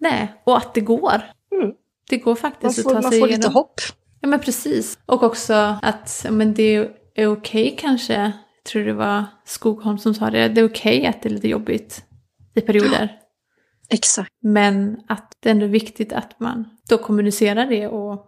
Nej, 0.01 0.43
och 0.45 0.57
att 0.57 0.75
det 0.75 0.81
går. 0.81 1.23
Mm. 1.53 1.73
Det 2.11 2.17
går 2.19 2.31
Man 2.31 2.37
faktiskt 2.37 2.83
får, 2.83 2.91
att 2.91 2.97
ta 2.97 3.03
man 3.03 3.11
sig 3.11 3.21
får 3.21 3.29
igenom. 3.29 3.41
lite 3.41 3.53
hopp. 3.53 3.81
Ja 4.21 4.29
men 4.29 4.41
precis. 4.41 4.99
Och 5.07 5.23
också 5.23 5.79
att 5.83 6.21
ja, 6.25 6.31
men 6.31 6.55
det 6.55 6.89
är 7.15 7.27
okej 7.27 7.77
kanske. 7.79 8.15
Jag 8.15 8.33
tror 8.73 8.85
det 8.85 8.93
var 8.93 9.25
Skogholm 9.45 9.99
som 9.99 10.15
sa 10.15 10.31
det. 10.31 10.49
Det 10.49 10.61
är 10.61 10.69
okej 10.69 11.07
att 11.07 11.23
det 11.23 11.29
är 11.29 11.31
lite 11.31 11.49
jobbigt 11.49 12.05
i 12.55 12.61
perioder. 12.61 13.19
Exakt. 13.91 14.31
Men 14.43 15.01
att 15.09 15.33
det 15.41 15.49
är 15.49 15.55
ändå 15.55 15.67
viktigt 15.67 16.13
att 16.13 16.41
man 16.41 16.69
då 16.89 16.99
kommunicerar 16.99 17.67
det 17.67 17.89
och 17.89 18.27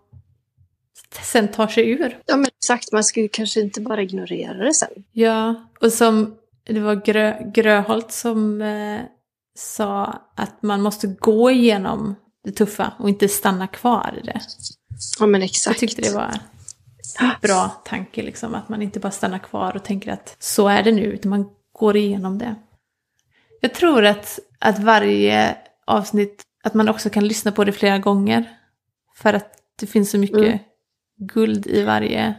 sen 1.22 1.48
tar 1.48 1.66
sig 1.66 1.90
ur. 1.90 2.18
Ja 2.26 2.36
men 2.36 2.46
exakt, 2.46 2.92
man 2.92 3.04
ska 3.04 3.20
ju 3.20 3.28
kanske 3.28 3.60
inte 3.60 3.80
bara 3.80 4.02
ignorera 4.02 4.64
det 4.64 4.74
sen. 4.74 4.88
Ja, 5.12 5.54
och 5.80 5.92
som 5.92 6.36
det 6.64 6.80
var 6.80 6.94
Grö, 6.94 7.50
Gröholt 7.54 8.12
som 8.12 8.62
eh, 8.62 9.00
sa 9.60 10.22
att 10.36 10.62
man 10.62 10.82
måste 10.82 11.06
gå 11.06 11.50
igenom 11.50 12.14
det 12.44 12.52
tuffa 12.52 12.92
och 12.98 13.08
inte 13.08 13.28
stanna 13.28 13.66
kvar 13.66 14.18
i 14.22 14.26
det. 14.26 14.40
Ja 15.20 15.26
men 15.26 15.40
Jag 15.40 15.50
exakt. 15.50 15.80
tyckte 15.80 16.02
det 16.02 16.14
var 16.14 16.38
bra 17.42 17.68
tanke, 17.84 18.22
liksom, 18.22 18.54
att 18.54 18.68
man 18.68 18.82
inte 18.82 19.00
bara 19.00 19.10
stannar 19.10 19.38
kvar 19.38 19.76
och 19.76 19.84
tänker 19.84 20.12
att 20.12 20.36
så 20.38 20.68
är 20.68 20.82
det 20.82 20.92
nu, 20.92 21.02
utan 21.02 21.30
man 21.30 21.50
går 21.72 21.96
igenom 21.96 22.38
det. 22.38 22.54
Jag 23.60 23.74
tror 23.74 24.04
att, 24.04 24.38
att 24.58 24.78
varje 24.78 25.56
avsnitt, 25.86 26.42
att 26.64 26.74
man 26.74 26.88
också 26.88 27.10
kan 27.10 27.28
lyssna 27.28 27.52
på 27.52 27.64
det 27.64 27.72
flera 27.72 27.98
gånger. 27.98 28.56
För 29.16 29.34
att 29.34 29.52
det 29.80 29.86
finns 29.86 30.10
så 30.10 30.18
mycket 30.18 30.38
Mm. 30.38 30.58
guld 31.18 31.66
i 31.66 31.82
varje 31.82 32.34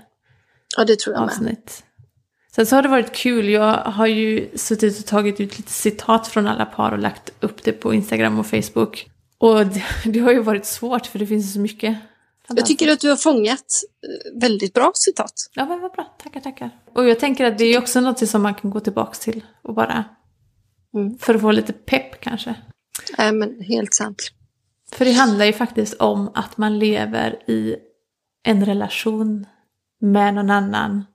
Ja 0.77 0.86
det 0.86 0.99
tror 0.99 1.15
jag 1.15 1.41
med. 1.41 1.57
Sen 2.55 2.65
så 2.65 2.75
har 2.75 2.83
det 2.83 2.89
varit 2.89 3.11
kul, 3.15 3.49
jag 3.49 3.73
har 3.77 4.07
ju 4.07 4.49
suttit 4.57 4.99
och 4.99 5.05
tagit 5.05 5.39
ut 5.39 5.57
lite 5.57 5.71
citat 5.71 6.27
från 6.27 6.47
alla 6.47 6.65
par 6.65 6.91
och 6.91 6.99
lagt 6.99 7.31
upp 7.39 7.63
det 7.63 7.71
på 7.71 7.93
Instagram 7.93 8.39
och 8.39 8.45
Facebook. 8.47 9.09
Och 9.37 9.65
det, 9.67 9.83
det 10.05 10.19
har 10.19 10.31
ju 10.31 10.39
varit 10.41 10.65
svårt 10.65 11.05
för 11.05 11.19
det 11.19 11.27
finns 11.27 11.53
så 11.53 11.59
mycket. 11.59 11.97
Jag 12.47 12.65
tycker 12.65 12.91
att 12.91 12.99
du 12.99 13.09
har 13.09 13.15
fångat 13.15 13.59
eh, 13.59 14.39
väldigt 14.41 14.73
bra 14.73 14.91
citat. 14.95 15.33
Ja 15.53 15.65
men 15.65 15.79
vad 15.81 15.91
bra, 15.91 16.15
tackar 16.23 16.39
tackar. 16.39 16.69
Och 16.93 17.09
jag 17.09 17.19
tänker 17.19 17.45
att 17.45 17.57
det 17.57 17.65
är 17.65 17.77
också 17.79 18.01
något 18.01 18.29
som 18.29 18.41
man 18.41 18.53
kan 18.55 18.71
gå 18.71 18.79
tillbaka 18.79 19.13
till 19.13 19.43
och 19.61 19.73
bara 19.73 20.05
Mm. 20.93 21.17
för 21.17 21.35
att 21.35 21.41
få 21.41 21.51
lite 21.51 21.73
pepp 21.73 22.21
kanske. 22.21 22.55
Nej 23.17 23.31
men 23.31 23.61
helt 23.61 23.93
sant. 23.93 24.31
För 24.91 25.05
det 25.05 25.11
handlar 25.11 25.45
ju 25.45 25.53
faktiskt 25.53 25.93
om 25.93 26.31
att 26.33 26.57
man 26.57 26.79
lever 26.79 27.49
i 27.49 27.75
en 28.43 28.65
relation 28.65 29.45
med 30.01 30.33
någon 30.33 30.49
annan. 30.49 31.05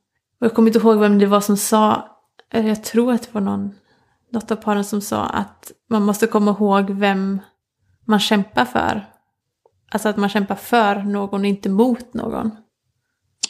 Och 0.40 0.46
jag 0.46 0.54
kommer 0.54 0.68
inte 0.68 0.78
ihåg 0.78 0.98
vem 0.98 1.18
det 1.18 1.26
var 1.26 1.40
som 1.40 1.56
sa, 1.56 2.08
eller 2.52 2.68
jag 2.68 2.84
tror 2.84 3.12
att 3.12 3.22
det 3.22 3.28
var 3.32 3.40
någon, 3.40 3.74
något 4.32 4.50
av 4.50 4.56
paren 4.56 4.84
som 4.84 5.00
sa 5.00 5.26
att 5.26 5.72
man 5.90 6.02
måste 6.02 6.26
komma 6.26 6.50
ihåg 6.50 6.90
vem 6.90 7.40
man 8.04 8.20
kämpar 8.20 8.64
för. 8.64 9.06
Alltså 9.90 10.08
att 10.08 10.16
man 10.16 10.28
kämpar 10.28 10.54
för 10.54 10.96
någon 11.02 11.44
inte 11.44 11.68
mot 11.68 12.14
någon. 12.14 12.50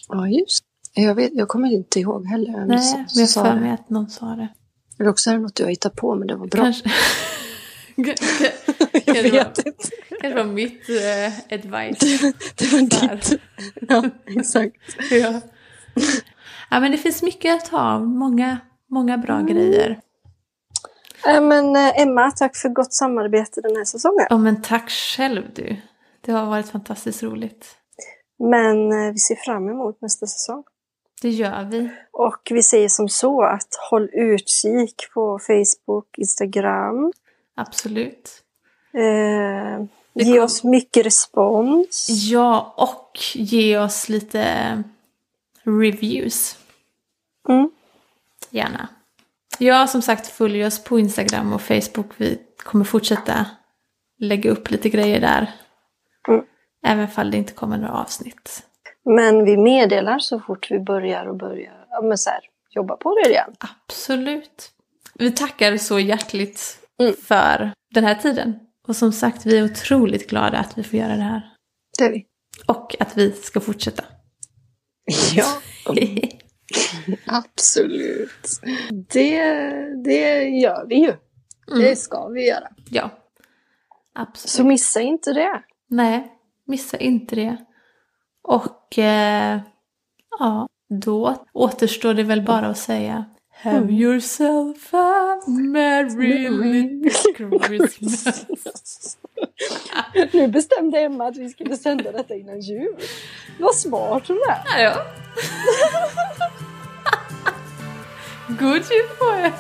Ja 0.09 0.29
just 0.29 0.65
jag, 0.95 1.15
vet, 1.15 1.31
jag 1.35 1.49
kommer 1.49 1.73
inte 1.73 2.01
ihåg 2.01 2.27
heller. 2.27 2.53
vem 2.53 2.69
Nej, 2.69 2.93
men 2.95 3.07
jag 3.15 3.29
sa 3.29 3.45
för 3.45 3.55
det. 3.55 3.61
mig 3.61 3.71
att 3.71 3.91
någon 3.91 4.09
sa 4.11 4.27
det. 4.27 4.49
Eller 4.99 5.11
också 5.11 5.31
är 5.31 5.35
det 5.35 5.41
något 5.41 5.59
har 5.59 5.67
hittat 5.67 5.97
på 5.97 6.15
men 6.15 6.29
det 6.29 6.37
var 6.37 6.47
bra. 6.47 6.63
Kanske, 6.63 6.91
Jag 7.97 9.05
Kanske 9.05 9.23
var, 9.23 9.39
vet 9.39 9.59
inte. 9.67 9.89
kanske 10.21 10.35
var 10.35 10.45
mitt 10.53 10.89
eh, 10.89 11.55
advice. 11.59 11.99
Det 12.57 12.73
var 12.73 13.09
Där. 13.09 13.17
ditt. 13.17 13.41
Ja, 13.89 14.05
exakt. 14.27 14.77
Ja. 15.11 15.41
Ja, 16.71 16.81
men 16.81 16.91
det 16.93 16.99
finns 16.99 17.23
mycket 17.23 17.55
att 17.55 17.71
ta 17.71 17.81
av. 17.81 18.09
Många, 18.09 18.59
många 18.91 19.19
bra 19.19 19.41
grejer. 19.41 20.01
Äh, 21.29 21.41
men 21.41 21.77
eh, 21.77 22.01
Emma, 22.01 22.31
tack 22.31 22.57
för 22.57 22.69
gott 22.69 22.95
samarbete 22.95 23.61
den 23.61 23.77
här 23.77 23.85
säsongen. 23.85 24.27
Ja, 24.31 24.37
men 24.39 24.63
tack 24.63 24.91
själv 24.91 25.43
du. 25.55 25.77
Det 26.21 26.33
har 26.33 26.47
varit 26.47 26.69
fantastiskt 26.69 27.23
roligt. 27.23 27.67
Men 28.39 28.93
eh, 28.93 29.13
vi 29.13 29.19
ser 29.19 29.37
fram 29.37 29.69
emot 29.69 30.01
nästa 30.01 30.27
säsong. 30.27 30.65
Det 31.23 31.31
gör 31.31 31.65
vi. 31.65 31.89
Och 32.13 32.49
vi 32.51 32.63
säger 32.63 32.89
som 32.89 33.09
så 33.09 33.43
att 33.43 33.69
håll 33.91 34.09
utkik 34.13 34.95
på 35.15 35.39
Facebook, 35.39 36.19
Instagram. 36.19 37.13
Absolut. 37.57 38.31
Eh, 38.95 39.85
ge 40.15 40.35
kom- 40.37 40.45
oss 40.45 40.65
mycket 40.65 41.07
respons. 41.07 42.07
Ja, 42.09 42.75
och 42.77 43.19
ge 43.35 43.79
oss 43.79 44.09
lite 44.09 44.83
reviews. 45.67 46.59
Mm. 47.49 47.71
Gärna. 48.51 48.89
Ja, 49.59 49.87
som 49.87 50.03
sagt, 50.03 50.27
följ 50.27 50.67
oss 50.67 50.85
på 50.85 50.99
Instagram 50.99 51.53
och 51.53 51.63
Facebook. 51.63 52.07
Vi 52.17 52.39
kommer 52.57 52.85
fortsätta 52.85 53.47
lägga 54.19 54.51
upp 54.51 54.71
lite 54.71 54.89
grejer 54.89 55.21
där. 55.21 55.53
Mm. 56.29 56.45
Även 56.87 57.09
fall 57.09 57.31
det 57.31 57.37
inte 57.37 57.53
kommer 57.53 57.79
några 57.79 57.95
avsnitt. 57.95 58.63
Men 59.05 59.45
vi 59.45 59.57
meddelar 59.57 60.19
så 60.19 60.41
fort 60.41 60.71
vi 60.71 60.79
börjar 60.79 61.27
och 61.27 61.37
börjar 61.37 61.87
ja, 61.91 62.01
men 62.03 62.19
så 62.19 62.31
här, 62.31 62.41
jobba 62.71 62.97
på 62.97 63.15
det 63.15 63.31
igen. 63.31 63.55
Absolut. 63.59 64.71
Vi 65.15 65.31
tackar 65.31 65.77
så 65.77 65.99
hjärtligt 65.99 66.83
Mm. 67.01 67.15
för 67.23 67.73
den 67.95 68.05
här 68.05 68.15
tiden. 68.15 68.59
Och 68.89 68.97
som 68.97 69.13
sagt, 69.13 69.47
vi 69.47 69.59
är 69.59 69.65
otroligt 69.65 70.31
glada 70.31 70.59
att 70.59 70.79
vi 70.79 70.83
får 70.83 70.99
göra 70.99 71.17
det 71.17 71.23
här. 71.23 71.43
Det 71.99 72.05
är 72.05 72.11
vi. 72.11 72.27
Och 72.67 72.97
att 73.01 73.17
vi 73.17 73.33
ska 73.33 73.61
fortsätta. 73.61 74.05
Ja, 75.35 75.47
absolut. 77.27 78.61
Det, 79.13 79.45
det 80.05 80.43
gör 80.43 80.87
vi 80.89 80.95
ju. 80.95 81.13
Det 81.67 81.97
ska 81.97 82.29
vi 82.29 82.49
göra. 82.49 82.69
ja, 82.91 83.11
absolut. 84.15 84.51
Så 84.51 84.65
missa 84.65 85.01
inte 85.01 85.33
det. 85.33 85.63
Nej, 85.89 86.33
missa 86.67 86.97
inte 86.97 87.35
det. 87.37 87.57
Och 88.43 88.99
eh, 88.99 89.61
ja, 90.39 90.69
då 90.89 91.47
återstår 91.53 92.15
det 92.15 92.23
väl 92.23 92.43
bara 92.43 92.67
att 92.67 92.79
säga 92.79 93.25
Have 93.59 93.91
yourself 93.91 94.95
a 94.95 95.39
merry 95.47 96.49
little 96.49 97.59
Christmas. 97.67 99.19
Nu 100.33 100.49
bestämde 100.49 101.01
Emma 101.01 101.27
att 101.27 101.37
vi 101.37 101.49
skulle 101.49 101.77
sända 101.77 102.13
detta 102.13 102.35
innan 102.35 102.61
jul. 102.61 102.97
Vad 103.61 103.75
smart 103.75 104.29
hon 104.29 104.39
är. 104.49 104.83
Ja. 104.83 105.07
God 108.49 108.77
jul 108.91 109.09
på 109.19 109.25
er! 109.25 109.53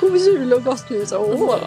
God 0.00 0.16
jul 0.16 0.52
och 0.52 0.64
gott 0.64 0.90
nytt 0.90 1.12
år. 1.12 1.60